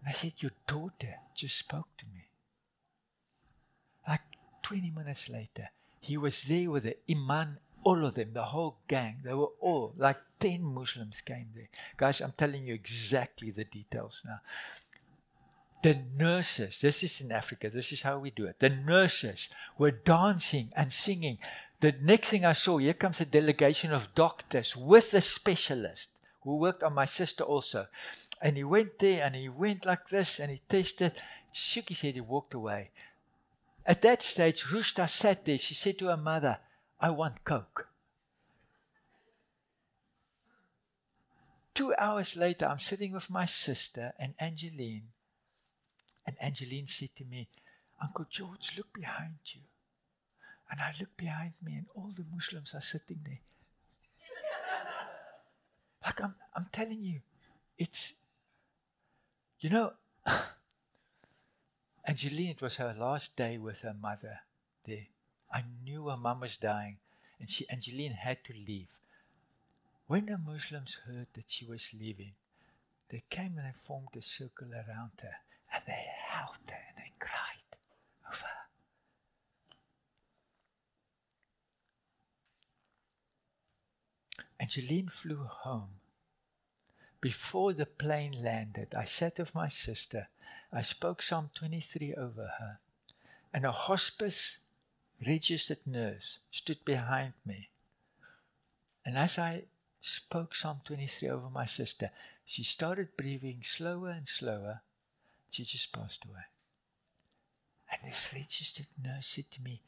And 0.00 0.08
I 0.08 0.12
said, 0.12 0.32
Your 0.38 0.52
daughter 0.66 1.16
just 1.34 1.58
spoke 1.58 1.88
to 1.98 2.04
me. 2.06 2.28
Like 4.08 4.22
20 4.62 4.90
minutes 4.90 5.28
later, 5.28 5.70
he 6.00 6.16
was 6.16 6.42
there 6.44 6.70
with 6.70 6.84
the 6.84 6.96
Imam, 7.10 7.58
all 7.84 8.04
of 8.04 8.14
them, 8.14 8.32
the 8.32 8.44
whole 8.44 8.78
gang. 8.88 9.18
They 9.24 9.34
were 9.34 9.52
all, 9.60 9.94
like 9.96 10.18
10 10.40 10.62
Muslims 10.62 11.20
came 11.20 11.50
there. 11.54 11.68
Guys, 11.96 12.20
I'm 12.20 12.32
telling 12.36 12.66
you 12.66 12.74
exactly 12.74 13.50
the 13.50 13.64
details 13.64 14.22
now. 14.24 14.40
The 15.82 16.02
nurses, 16.16 16.80
this 16.80 17.02
is 17.02 17.20
in 17.20 17.32
Africa, 17.32 17.70
this 17.70 17.92
is 17.92 18.02
how 18.02 18.18
we 18.18 18.30
do 18.30 18.46
it. 18.46 18.56
The 18.58 18.68
nurses 18.68 19.48
were 19.78 19.90
dancing 19.90 20.72
and 20.76 20.92
singing. 20.92 21.38
The 21.80 21.92
next 21.92 22.28
thing 22.28 22.44
I 22.44 22.52
saw, 22.52 22.76
here 22.78 22.92
comes 22.92 23.20
a 23.20 23.24
delegation 23.24 23.92
of 23.92 24.14
doctors 24.14 24.76
with 24.76 25.14
a 25.14 25.22
specialist 25.22 26.10
who 26.42 26.56
worked 26.56 26.82
on 26.82 26.94
my 26.94 27.04
sister 27.04 27.44
also. 27.44 27.86
And 28.40 28.56
he 28.56 28.64
went 28.64 28.98
there 28.98 29.24
and 29.24 29.34
he 29.34 29.48
went 29.48 29.84
like 29.84 30.08
this 30.08 30.40
and 30.40 30.50
he 30.50 30.60
tasted. 30.68 31.12
Shook 31.52 31.88
his 31.88 32.00
head, 32.00 32.14
he 32.14 32.20
walked 32.20 32.54
away. 32.54 32.90
At 33.84 34.02
that 34.02 34.22
stage, 34.22 34.64
Rusta 34.64 35.08
sat 35.08 35.44
there. 35.44 35.58
She 35.58 35.74
said 35.74 35.98
to 35.98 36.06
her 36.06 36.16
mother, 36.16 36.58
I 37.00 37.10
want 37.10 37.44
Coke. 37.44 37.88
Two 41.74 41.94
hours 41.96 42.36
later, 42.36 42.66
I'm 42.66 42.78
sitting 42.78 43.12
with 43.12 43.30
my 43.30 43.46
sister 43.46 44.12
and 44.18 44.34
Angeline 44.38 45.08
and 46.30 46.36
Angeline 46.40 46.86
said 46.86 47.08
to 47.16 47.24
me, 47.24 47.48
Uncle 48.00 48.26
George, 48.30 48.72
look 48.76 48.92
behind 48.92 49.38
you. 49.46 49.62
And 50.70 50.80
I 50.80 50.94
look 51.00 51.16
behind 51.16 51.54
me, 51.60 51.74
and 51.74 51.86
all 51.94 52.12
the 52.16 52.24
Muslims 52.32 52.72
are 52.72 52.80
sitting 52.80 53.20
there. 53.24 53.40
Like 56.04 56.20
I'm, 56.20 56.34
I'm 56.54 56.66
telling 56.72 57.02
you, 57.04 57.20
it's, 57.78 58.14
you 59.60 59.70
know, 59.70 59.92
Angeline, 62.04 62.50
it 62.50 62.62
was 62.62 62.76
her 62.76 62.94
last 62.98 63.36
day 63.36 63.58
with 63.58 63.78
her 63.78 63.94
mother 63.94 64.40
there. 64.86 65.06
I 65.52 65.64
knew 65.84 66.08
her 66.08 66.16
mom 66.16 66.40
was 66.40 66.56
dying, 66.56 66.98
and 67.38 67.50
she, 67.50 67.68
Angeline 67.68 68.12
had 68.12 68.44
to 68.44 68.52
leave. 68.52 68.88
When 70.06 70.26
the 70.26 70.38
Muslims 70.38 70.98
heard 71.06 71.28
that 71.34 71.44
she 71.48 71.64
was 71.64 71.90
leaving, 71.98 72.32
they 73.10 73.22
came 73.30 73.58
and 73.58 73.66
they 73.66 73.76
formed 73.76 74.16
a 74.16 74.22
circle 74.22 74.72
around 74.72 75.12
her. 75.22 75.34
And 75.72 75.82
they 75.86 76.06
held 76.28 76.56
her 76.68 76.76
and 76.88 76.96
they 76.96 77.12
cried 77.18 77.76
over 78.26 78.44
her. 78.44 78.60
Angeline 84.60 85.08
flew 85.08 85.44
home. 85.44 85.88
Before 87.20 87.72
the 87.72 87.86
plane 87.86 88.42
landed, 88.42 88.94
I 88.94 89.06
sat 89.06 89.38
with 89.38 89.54
my 89.54 89.68
sister. 89.68 90.28
I 90.70 90.82
spoke 90.82 91.22
Psalm 91.22 91.50
23 91.54 92.14
over 92.14 92.46
her. 92.58 92.78
And 93.54 93.64
a 93.64 93.72
hospice 93.72 94.58
registered 95.26 95.86
nurse 95.86 96.38
stood 96.50 96.84
behind 96.84 97.32
me. 97.44 97.70
And 99.04 99.16
as 99.16 99.38
I 99.38 99.64
spoke 100.02 100.54
Psalm 100.54 100.82
23 100.84 101.30
over 101.30 101.48
my 101.48 101.64
sister, 101.66 102.10
she 102.44 102.62
started 102.62 103.16
breathing 103.16 103.62
slower 103.64 104.10
and 104.10 104.28
slower 104.28 104.82
she 105.50 105.64
just 105.64 105.90
passed 105.92 106.24
away. 106.26 106.44
And 107.90 108.00
this 108.10 108.30
registered 108.32 108.86
nurse 109.02 109.26
said 109.26 109.50
to 109.52 109.62
me, 109.62 109.80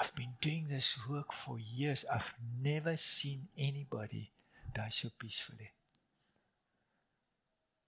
I've 0.00 0.14
been 0.14 0.32
doing 0.40 0.68
this 0.68 0.98
work 1.08 1.30
for 1.30 1.58
years. 1.58 2.06
I've 2.10 2.32
never 2.62 2.96
seen 2.96 3.48
anybody 3.58 4.30
die 4.74 4.88
so 4.90 5.10
peacefully. 5.18 5.72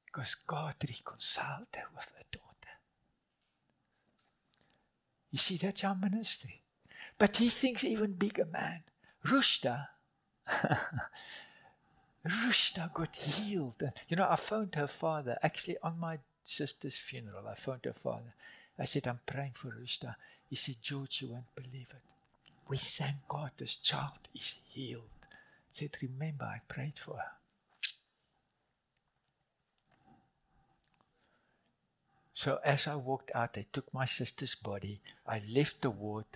Because 0.05 0.35
God 0.47 0.75
reconciled 0.87 1.69
her 1.75 1.87
with 1.97 2.13
her 2.15 2.25
daughter. 2.31 2.77
You 5.31 5.39
see, 5.39 5.57
that's 5.57 5.85
our 5.85 5.95
ministry. 5.95 6.61
But 7.19 7.39
he 7.39 7.49
thinks 7.49 7.83
even 7.83 8.13
bigger, 8.13 8.45
man. 8.45 8.83
Rushda. 9.25 9.87
Rushda 12.27 12.93
got 12.93 13.17
healed. 13.17 13.83
You 14.09 14.17
know, 14.19 14.29
I 14.29 14.37
phoned 14.37 14.75
her 14.75 14.87
father, 14.87 15.39
actually 15.43 15.79
on 15.83 15.99
my 15.99 16.19
sister's 16.45 16.95
funeral. 16.97 17.49
I 17.49 17.55
phoned 17.55 17.87
her 17.87 17.95
father. 17.95 18.35
I 18.79 18.85
said, 18.85 19.07
I'm 19.07 19.21
praying 19.25 19.53
for 19.55 19.69
Rushda. 19.69 20.17
He 20.53 20.57
said, 20.57 20.83
George, 20.83 21.23
you 21.23 21.29
won't 21.29 21.55
believe 21.55 21.87
it. 21.89 22.03
We 22.69 22.77
thank 22.77 23.27
God 23.27 23.53
this 23.57 23.77
child 23.77 24.29
is 24.35 24.57
healed. 24.69 25.09
I 25.23 25.27
said, 25.73 25.97
Remember, 26.03 26.45
I 26.45 26.61
prayed 26.69 26.99
for 26.99 27.15
her. 27.17 27.33
So 32.35 32.61
as 32.63 32.87
I 32.87 32.97
walked 32.97 33.31
out, 33.35 33.57
I 33.57 33.65
took 33.73 33.95
my 33.95 34.05
sister's 34.05 34.55
body. 34.55 35.01
I 35.27 35.41
left 35.49 35.81
the 35.81 35.89
ward. 35.89 36.27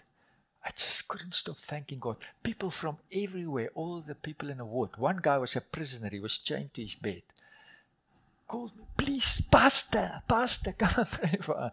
I 0.65 0.71
just 0.75 1.09
couldn't 1.09 1.35
stop 1.35 1.59
thanking 1.69 1.99
God. 1.99 2.17
People 2.43 2.71
from 2.71 2.97
everywhere, 3.13 3.69
all 3.75 4.01
the 4.01 4.15
people 4.15 4.49
in 4.49 4.57
the 4.57 4.65
ward. 4.65 4.97
One 4.97 5.19
guy 5.21 5.37
was 5.37 5.57
a 5.57 5.61
prisoner, 5.61 6.09
he 6.09 6.21
was 6.21 6.39
chained 6.39 6.73
to 6.73 6.81
his 6.81 6.95
bed. 6.95 7.21
Called 8.49 8.75
me, 8.79 8.85
please, 8.97 9.43
Pastor, 9.51 10.23
Pastor, 10.27 10.73
come 10.73 10.95
and 10.97 11.11
pray 11.11 11.39
for 11.43 11.55
her. 11.55 11.73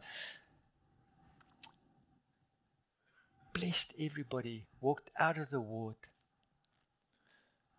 Blessed 3.54 3.94
everybody, 4.00 4.66
walked 4.82 5.10
out 5.20 5.38
of 5.38 5.50
the 5.50 5.62
ward. 5.62 5.96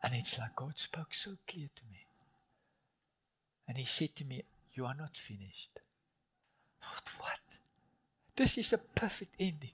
And 0.03 0.15
it's 0.15 0.39
like 0.39 0.57
God 0.57 0.79
spoke 0.79 1.15
so 1.15 1.37
clear 1.49 1.69
to 1.75 1.83
me. 1.93 2.07
And 3.67 3.77
He 3.79 3.85
said 3.85 4.15
to 4.17 4.25
me, 4.25 4.45
You 4.75 4.87
are 4.87 4.95
not 4.95 5.17
finished. 5.17 5.79
What? 7.19 7.39
This 8.37 8.59
is 8.59 8.73
a 8.73 8.79
perfect 8.79 9.35
ending. 9.39 9.71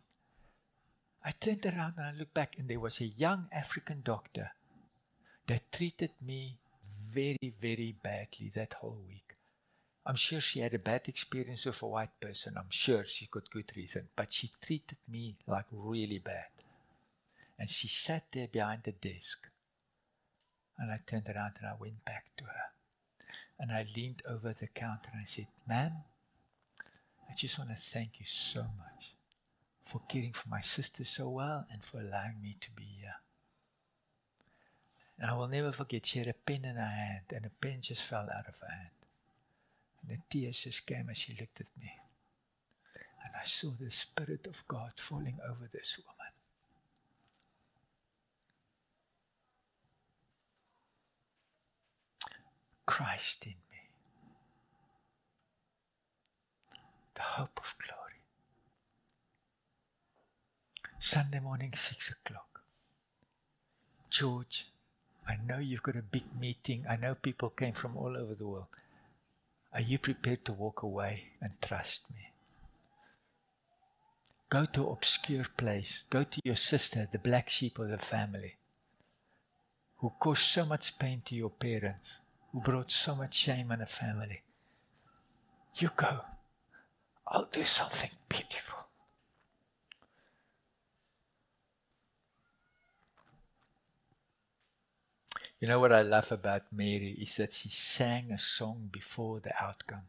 I 1.24 1.32
turned 1.32 1.64
around 1.64 1.94
and 1.96 2.06
I 2.06 2.12
looked 2.12 2.34
back, 2.34 2.56
and 2.58 2.68
there 2.68 2.80
was 2.80 3.00
a 3.00 3.06
young 3.06 3.48
African 3.52 4.02
doctor 4.04 4.52
that 5.46 5.72
treated 5.72 6.10
me 6.20 6.56
very, 7.12 7.54
very 7.60 7.94
badly 8.02 8.52
that 8.54 8.74
whole 8.74 8.98
week. 9.08 9.29
I'm 10.06 10.16
sure 10.16 10.40
she 10.40 10.60
had 10.60 10.72
a 10.74 10.78
bad 10.78 11.08
experience 11.08 11.64
with 11.64 11.82
a 11.82 11.86
white 11.86 12.18
person. 12.20 12.54
I'm 12.56 12.70
sure 12.70 13.04
she 13.04 13.26
got 13.26 13.50
good 13.50 13.70
reason, 13.76 14.08
but 14.16 14.32
she 14.32 14.50
treated 14.62 14.96
me 15.06 15.36
like 15.46 15.66
really 15.70 16.18
bad. 16.18 16.48
And 17.58 17.70
she 17.70 17.88
sat 17.88 18.24
there 18.32 18.48
behind 18.48 18.82
the 18.84 18.92
desk. 18.92 19.46
And 20.78 20.90
I 20.90 21.00
turned 21.06 21.28
around 21.28 21.56
and 21.58 21.68
I 21.68 21.74
went 21.78 22.04
back 22.06 22.24
to 22.38 22.44
her. 22.44 22.72
And 23.58 23.70
I 23.70 23.86
leaned 23.94 24.22
over 24.26 24.54
the 24.58 24.68
counter 24.68 25.10
and 25.12 25.22
I 25.22 25.26
said, 25.26 25.48
Ma'am, 25.68 25.92
I 27.28 27.34
just 27.36 27.58
want 27.58 27.70
to 27.70 27.76
thank 27.92 28.18
you 28.18 28.26
so 28.26 28.62
much 28.62 29.14
for 29.84 30.00
caring 30.08 30.32
for 30.32 30.48
my 30.48 30.62
sister 30.62 31.04
so 31.04 31.28
well 31.28 31.66
and 31.70 31.84
for 31.84 32.00
allowing 32.00 32.40
me 32.40 32.56
to 32.60 32.70
be 32.70 32.84
here. 33.00 33.16
And 35.18 35.30
I 35.30 35.34
will 35.34 35.48
never 35.48 35.72
forget, 35.72 36.06
she 36.06 36.20
had 36.20 36.28
a 36.28 36.32
pen 36.32 36.64
in 36.64 36.76
her 36.76 36.82
hand, 36.82 37.24
and 37.30 37.44
the 37.44 37.50
pen 37.50 37.82
just 37.82 38.02
fell 38.02 38.28
out 38.34 38.48
of 38.48 38.58
her 38.60 38.68
hand. 38.68 38.99
And 40.02 40.16
the 40.16 40.22
tears 40.30 40.60
just 40.60 40.86
came 40.86 41.08
as 41.10 41.18
she 41.18 41.36
looked 41.38 41.60
at 41.60 41.66
me. 41.78 41.90
And 43.24 43.34
I 43.40 43.46
saw 43.46 43.70
the 43.78 43.90
Spirit 43.90 44.46
of 44.46 44.66
God 44.66 44.92
falling 44.96 45.38
over 45.48 45.68
this 45.72 45.98
woman. 45.98 46.32
Christ 52.86 53.44
in 53.44 53.52
me. 53.52 53.56
The 57.14 57.22
hope 57.22 57.60
of 57.62 57.74
glory. 57.78 58.20
Sunday 60.98 61.40
morning, 61.40 61.72
6 61.76 62.10
o'clock. 62.10 62.62
George, 64.10 64.66
I 65.28 65.36
know 65.46 65.58
you've 65.58 65.82
got 65.82 65.96
a 65.96 66.02
big 66.02 66.24
meeting. 66.38 66.84
I 66.88 66.96
know 66.96 67.14
people 67.14 67.50
came 67.50 67.74
from 67.74 67.96
all 67.96 68.16
over 68.16 68.34
the 68.34 68.46
world. 68.46 68.66
Are 69.72 69.80
you 69.80 69.98
prepared 69.98 70.44
to 70.46 70.52
walk 70.52 70.82
away 70.82 71.32
and 71.40 71.52
trust 71.62 72.02
me? 72.10 72.32
Go 74.50 74.66
to 74.66 74.90
obscure 74.90 75.46
place. 75.56 76.04
Go 76.10 76.24
to 76.24 76.40
your 76.44 76.56
sister, 76.56 77.08
the 77.10 77.18
black 77.18 77.48
sheep 77.48 77.78
of 77.78 77.88
the 77.88 77.98
family, 77.98 78.56
who 79.98 80.12
caused 80.18 80.42
so 80.42 80.64
much 80.64 80.98
pain 80.98 81.22
to 81.26 81.36
your 81.36 81.50
parents, 81.50 82.18
who 82.50 82.60
brought 82.60 82.90
so 82.90 83.14
much 83.14 83.34
shame 83.34 83.70
on 83.70 83.78
the 83.78 83.86
family. 83.86 84.42
You 85.76 85.90
go. 85.96 86.22
I'll 87.28 87.44
do 87.44 87.64
something 87.64 88.10
beautiful. 88.28 88.79
You 95.60 95.68
know 95.68 95.78
what 95.78 95.92
I 95.92 96.00
love 96.00 96.32
about 96.32 96.72
Mary 96.72 97.18
is 97.20 97.36
that 97.36 97.52
she 97.52 97.68
sang 97.68 98.32
a 98.32 98.38
song 98.38 98.88
before 98.90 99.40
the 99.40 99.52
outcome. 99.62 100.08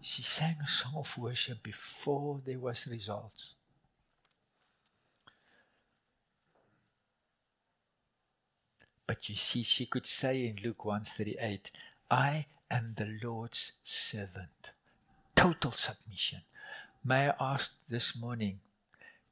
She 0.00 0.22
sang 0.22 0.56
a 0.64 0.68
song 0.68 0.94
of 0.96 1.18
worship 1.18 1.62
before 1.62 2.40
there 2.46 2.58
was 2.58 2.86
results. 2.86 3.52
But 9.06 9.28
you 9.28 9.36
see, 9.36 9.62
she 9.62 9.84
could 9.84 10.06
say 10.06 10.46
in 10.46 10.56
Luke 10.64 10.84
138, 10.84 11.70
I 12.10 12.46
am 12.70 12.94
the 12.96 13.18
Lord's 13.22 13.72
servant. 13.84 14.70
Total 15.34 15.70
submission. 15.70 16.40
May 17.04 17.28
I 17.28 17.34
ask 17.38 17.74
this 17.88 18.16
morning, 18.16 18.60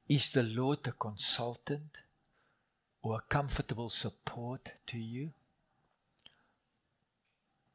is 0.07 0.29
the 0.29 0.43
Lord 0.43 0.87
a 0.87 0.93
consultant? 0.93 1.97
Or 3.05 3.19
a 3.19 3.23
comfortable 3.29 3.91
support 3.91 4.71
to 4.87 4.99
you? 4.99 5.31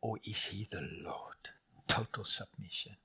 Or 0.01 0.17
is 0.25 0.45
He 0.45 0.67
the 0.71 0.81
Lord? 1.03 1.49
Total 1.87 2.25
submission. 2.25 2.95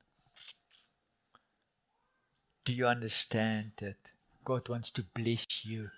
Do 2.65 2.73
you 2.73 2.87
understand 2.87 3.73
that 3.79 3.97
God 4.45 4.69
wants 4.71 4.91
to 4.91 5.03
bless 5.03 5.67
you 5.67 5.91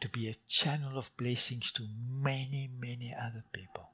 to 0.00 0.08
be 0.08 0.28
a 0.28 0.36
channel 0.46 0.96
of 0.96 1.16
blessings 1.16 1.72
to 1.72 1.82
many, 2.08 2.70
many 2.78 3.12
other 3.12 3.42
people? 3.52 3.90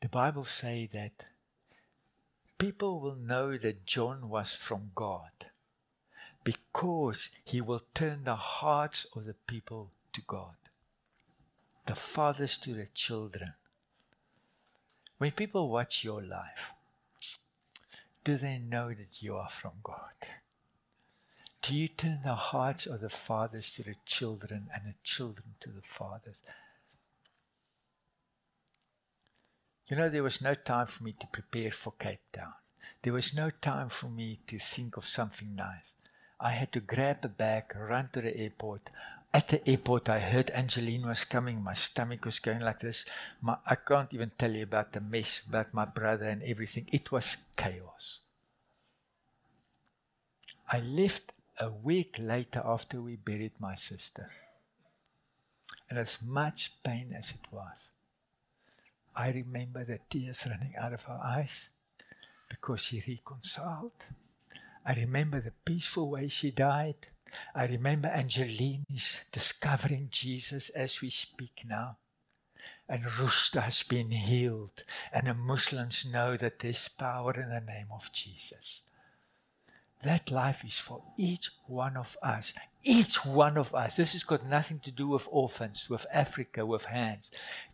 The 0.00 0.08
Bible 0.08 0.44
say 0.44 0.88
that 0.92 1.26
people 2.58 3.00
will 3.00 3.16
know 3.16 3.58
that 3.58 3.84
John 3.84 4.28
was 4.28 4.54
from 4.54 4.92
God 4.94 5.30
because 6.44 7.30
he 7.42 7.60
will 7.60 7.82
turn 7.94 8.24
the 8.24 8.36
hearts 8.36 9.06
of 9.16 9.24
the 9.24 9.34
people 9.46 9.90
to 10.12 10.20
God, 10.26 10.56
the 11.86 11.94
fathers 11.94 12.58
to 12.58 12.74
the 12.74 12.88
children. 12.94 13.54
When 15.18 15.32
people 15.32 15.70
watch 15.70 16.04
your 16.04 16.22
life, 16.22 16.70
do 18.24 18.36
they 18.36 18.58
know 18.58 18.88
that 18.88 19.20
you 19.22 19.36
are 19.36 19.48
from 19.48 19.72
God? 19.82 20.28
Do 21.62 21.74
you 21.74 21.88
turn 21.88 22.20
the 22.22 22.34
hearts 22.34 22.84
of 22.84 23.00
the 23.00 23.08
fathers 23.08 23.70
to 23.72 23.82
the 23.82 23.94
children 24.04 24.68
and 24.74 24.84
the 24.84 24.94
children 25.02 25.54
to 25.60 25.70
the 25.70 25.82
fathers? 25.82 26.42
You 29.86 29.96
know, 29.96 30.10
there 30.10 30.22
was 30.22 30.42
no 30.42 30.54
time 30.54 30.86
for 30.86 31.04
me 31.04 31.14
to 31.20 31.26
prepare 31.26 31.72
for 31.72 31.92
Cape 31.98 32.20
Town. 32.32 32.52
There 33.02 33.12
was 33.12 33.32
no 33.32 33.50
time 33.50 33.88
for 33.88 34.08
me 34.08 34.40
to 34.46 34.58
think 34.58 34.96
of 34.96 35.06
something 35.06 35.54
nice. 35.54 35.94
I 36.44 36.50
had 36.50 36.72
to 36.72 36.80
grab 36.80 37.24
a 37.24 37.28
bag, 37.28 37.74
run 37.74 38.10
to 38.12 38.20
the 38.20 38.36
airport. 38.36 38.90
At 39.32 39.48
the 39.48 39.66
airport, 39.66 40.10
I 40.10 40.20
heard 40.20 40.50
Angeline 40.50 41.06
was 41.06 41.24
coming. 41.24 41.62
My 41.62 41.72
stomach 41.72 42.26
was 42.26 42.38
going 42.38 42.60
like 42.60 42.80
this. 42.80 43.06
My, 43.40 43.56
I 43.64 43.76
can't 43.76 44.12
even 44.12 44.30
tell 44.38 44.52
you 44.52 44.64
about 44.64 44.92
the 44.92 45.00
mess, 45.00 45.40
about 45.48 45.72
my 45.72 45.86
brother 45.86 46.26
and 46.26 46.42
everything. 46.42 46.86
It 46.92 47.10
was 47.10 47.38
chaos. 47.56 48.20
I 50.70 50.80
left 50.80 51.32
a 51.58 51.70
week 51.70 52.16
later 52.18 52.60
after 52.62 53.00
we 53.00 53.16
buried 53.16 53.58
my 53.58 53.74
sister. 53.74 54.30
And 55.88 55.98
as 55.98 56.18
much 56.22 56.72
pain 56.84 57.14
as 57.18 57.30
it 57.30 57.50
was, 57.50 57.88
I 59.16 59.30
remember 59.30 59.82
the 59.82 60.00
tears 60.10 60.44
running 60.46 60.74
out 60.76 60.92
of 60.92 61.04
her 61.04 61.20
eyes 61.24 61.70
because 62.50 62.82
she 62.82 63.02
reconciled. 63.08 63.92
I 64.84 64.94
remember 64.94 65.40
the 65.40 65.52
peaceful 65.64 66.10
way 66.10 66.28
she 66.28 66.50
died. 66.50 67.06
I 67.54 67.66
remember 67.66 68.08
Angeline 68.08 68.86
is 68.94 69.20
discovering 69.32 70.08
Jesus 70.10 70.68
as 70.70 71.00
we 71.00 71.10
speak 71.10 71.62
now. 71.66 71.96
And 72.88 73.04
Rusta 73.04 73.62
has 73.62 73.82
been 73.82 74.10
healed. 74.10 74.84
And 75.12 75.26
the 75.26 75.34
Muslims 75.34 76.04
know 76.04 76.36
that 76.36 76.58
there's 76.58 76.88
power 76.88 77.32
in 77.32 77.48
the 77.48 77.60
name 77.60 77.88
of 77.90 78.12
Jesus. 78.12 78.82
That 80.02 80.30
life 80.30 80.64
is 80.64 80.78
for 80.78 81.02
each 81.16 81.50
one 81.66 81.96
of 81.96 82.16
us 82.22 82.52
each 82.84 83.24
one 83.24 83.56
of 83.56 83.74
us. 83.74 83.96
This 83.96 84.12
has 84.12 84.24
got 84.24 84.46
nothing 84.46 84.78
to 84.80 84.90
do 84.90 85.08
with 85.08 85.26
orphans, 85.30 85.88
with 85.88 86.06
Africa, 86.12 86.64
with 86.66 86.84
hands. 86.84 87.30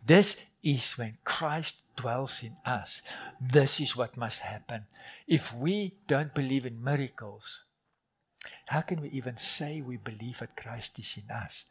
This 0.06 0.36
is 0.62 0.96
when 0.96 1.18
Christ 1.24 1.76
dwells 2.01 2.42
in 2.42 2.57
us. 2.64 3.03
This 3.40 3.80
is 3.80 3.96
what 3.96 4.16
must 4.16 4.40
happen. 4.40 4.86
If 5.26 5.55
we 5.55 5.94
don't 6.09 6.34
believe 6.34 6.66
in 6.66 6.82
miracles, 6.82 7.61
how 8.66 8.80
can 8.82 9.01
we 9.01 9.09
even 9.11 9.36
say 9.36 9.80
we 9.80 9.96
believe 9.96 10.38
that 10.38 10.57
Christ 10.57 10.98
is 10.98 11.18
in 11.22 11.30
us? 11.30 11.66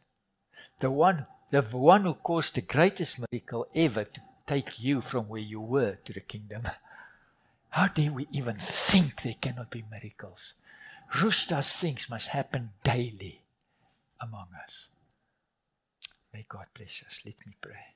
The 0.78 0.90
one, 0.90 1.26
the 1.50 1.62
one 1.62 2.04
who 2.04 2.14
caused 2.14 2.54
the 2.54 2.60
greatest 2.62 3.18
miracle 3.18 3.66
ever 3.74 4.04
to 4.04 4.20
take 4.46 4.80
you 4.80 5.00
from 5.00 5.28
where 5.28 5.40
you 5.40 5.60
were 5.60 5.96
to 6.04 6.12
the 6.12 6.20
kingdom. 6.20 6.62
How 7.70 7.88
dare 7.88 8.12
we 8.12 8.26
even 8.32 8.58
think 8.58 9.22
there 9.22 9.36
cannot 9.40 9.70
be 9.70 9.84
miracles? 9.90 10.54
Roosters 11.22 11.72
things 11.72 12.08
must 12.08 12.28
happen 12.28 12.70
daily 12.82 13.42
among 14.20 14.48
us. 14.64 14.88
May 16.32 16.46
God 16.48 16.66
bless 16.74 17.02
us. 17.06 17.20
Let 17.24 17.34
me 17.46 17.54
pray. 17.60 17.94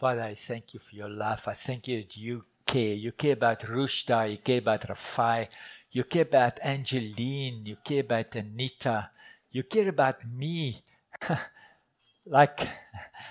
Father, 0.00 0.22
I 0.22 0.34
thank 0.48 0.72
you 0.72 0.80
for 0.80 0.96
your 0.96 1.10
love. 1.10 1.42
I 1.46 1.52
thank 1.52 1.86
you 1.86 1.98
that 1.98 2.16
you 2.16 2.46
care. 2.64 2.94
You 2.94 3.12
care 3.12 3.34
about 3.34 3.60
Rushda. 3.60 4.30
You 4.30 4.38
care 4.38 4.60
about 4.60 4.88
Rafai. 4.88 5.48
You 5.92 6.04
care 6.04 6.22
about 6.22 6.58
Angeline. 6.62 7.66
You 7.66 7.76
care 7.84 8.00
about 8.00 8.34
Anita. 8.34 9.10
You 9.50 9.62
care 9.62 9.90
about 9.90 10.26
me. 10.26 10.82
like, 12.26 12.66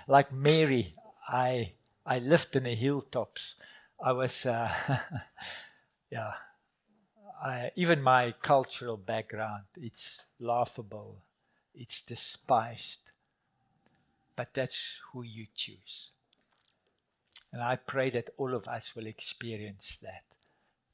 like 0.08 0.32
Mary, 0.32 0.94
I 1.28 1.74
I 2.06 2.20
lived 2.20 2.56
in 2.56 2.64
the 2.66 2.76
hilltops. 2.76 3.56
I 4.00 4.12
was, 4.12 4.46
uh, 4.46 4.72
yeah, 6.12 6.34
I, 7.44 7.72
even 7.76 8.04
my 8.04 8.34
cultural 8.44 8.96
background, 8.98 9.64
it's 9.76 10.24
laughable, 10.40 11.18
it's 11.74 12.02
despised. 12.02 13.02
But 14.36 14.54
that's 14.54 15.00
who 15.12 15.24
you 15.24 15.48
choose. 15.56 16.12
And 17.52 17.62
I 17.62 17.76
pray 17.76 18.10
that 18.12 18.30
all 18.38 18.54
of 18.54 18.68
us 18.68 18.92
will 18.96 19.08
experience 19.08 19.98
that, 20.02 20.24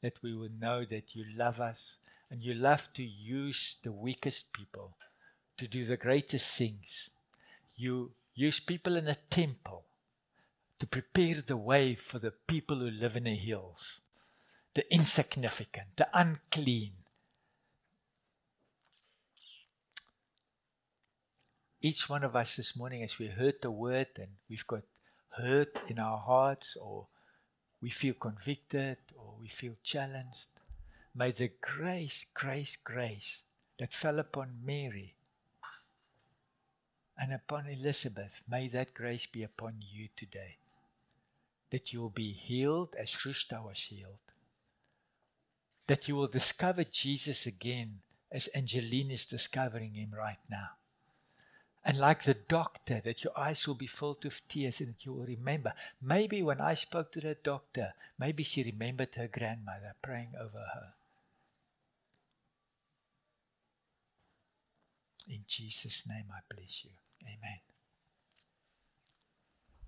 that 0.01 0.22
we 0.22 0.34
will 0.34 0.49
know 0.60 0.86
that 0.86 1.16
you 1.16 1.26
love 1.36 1.60
us 1.60 1.97
and 2.32 2.41
you 2.41 2.53
love 2.53 2.91
to 2.93 3.03
use 3.03 3.76
the 3.84 3.91
weakest 3.91 4.53
people 4.53 4.95
to 5.58 5.68
do 5.68 5.86
the 5.86 5.97
greatest 5.97 6.56
things. 6.58 7.10
You 7.76 8.12
use 8.34 8.60
people 8.60 8.95
in 8.95 9.08
a 9.08 9.18
temple 9.30 9.84
to 10.80 10.88
prepare 10.88 11.41
the 11.45 11.58
way 11.58 11.95
for 11.95 12.20
the 12.20 12.32
people 12.32 12.78
who 12.80 12.89
live 12.89 13.16
in 13.16 13.24
the 13.24 13.36
hills, 13.36 14.01
the 14.74 14.91
insignificant, 14.93 15.88
the 15.95 16.08
unclean. 16.14 16.93
Each 21.82 22.10
one 22.10 22.24
of 22.24 22.36
us 22.36 22.56
this 22.56 22.76
morning, 22.76 23.03
as 23.03 23.20
we 23.20 23.28
heard 23.28 23.56
the 23.62 23.72
word 23.72 24.08
and 24.18 24.30
we've 24.49 24.66
got 24.68 24.82
hurt 25.38 25.78
in 25.88 26.00
our 26.00 26.18
hearts, 26.18 26.78
or 26.80 27.08
we 27.82 27.90
feel 27.90 28.14
convicted, 28.14 28.98
or 29.16 29.36
we 29.40 29.48
feel 29.48 29.76
challenged, 29.84 30.48
may 31.14 31.32
the 31.32 31.52
grace, 31.62 32.26
grace, 32.34 32.78
grace 32.84 33.44
that 33.80 33.94
fell 33.94 34.20
upon 34.20 34.60
Mary 34.64 35.16
and 37.18 37.34
upon 37.34 37.68
Elizabeth, 37.68 38.42
may 38.50 38.68
that 38.70 38.94
grace 38.94 39.26
be 39.26 39.44
upon 39.44 39.76
you 39.80 40.10
today 40.16 40.58
that 41.72 41.92
you 41.92 42.00
will 42.00 42.10
be 42.10 42.32
healed 42.32 42.96
as 42.98 43.10
Rushta 43.10 43.62
was 43.62 43.80
healed. 43.90 44.20
That 45.88 46.08
you 46.08 46.16
will 46.16 46.28
discover 46.28 46.84
Jesus 46.84 47.46
again 47.46 48.00
as 48.32 48.48
Angeline 48.48 49.12
is 49.12 49.26
discovering 49.26 49.94
him 49.94 50.12
right 50.16 50.40
now. 50.50 50.70
And 51.88 52.00
like 52.00 52.24
the 52.24 52.34
doctor, 52.34 53.00
that 53.06 53.24
your 53.24 53.38
eyes 53.38 53.68
will 53.68 53.76
be 53.76 53.86
filled 53.86 54.24
with 54.24 54.42
tears 54.50 54.82
and 54.82 54.90
that 54.90 55.06
you 55.06 55.14
will 55.14 55.26
remember. 55.26 55.74
Maybe 56.02 56.42
when 56.42 56.60
I 56.60 56.74
spoke 56.74 57.12
to 57.12 57.22
that 57.22 57.44
doctor, 57.44 57.94
maybe 58.18 58.42
she 58.42 58.64
remembered 58.64 59.14
her 59.16 59.28
grandmother 59.28 59.94
praying 60.02 60.34
over 60.40 60.66
her. 60.74 60.94
In 65.30 65.44
Jesus' 65.48 66.04
name 66.08 66.26
I 66.32 66.40
bless 66.50 66.84
you. 66.84 66.92
Amen. 67.24 67.60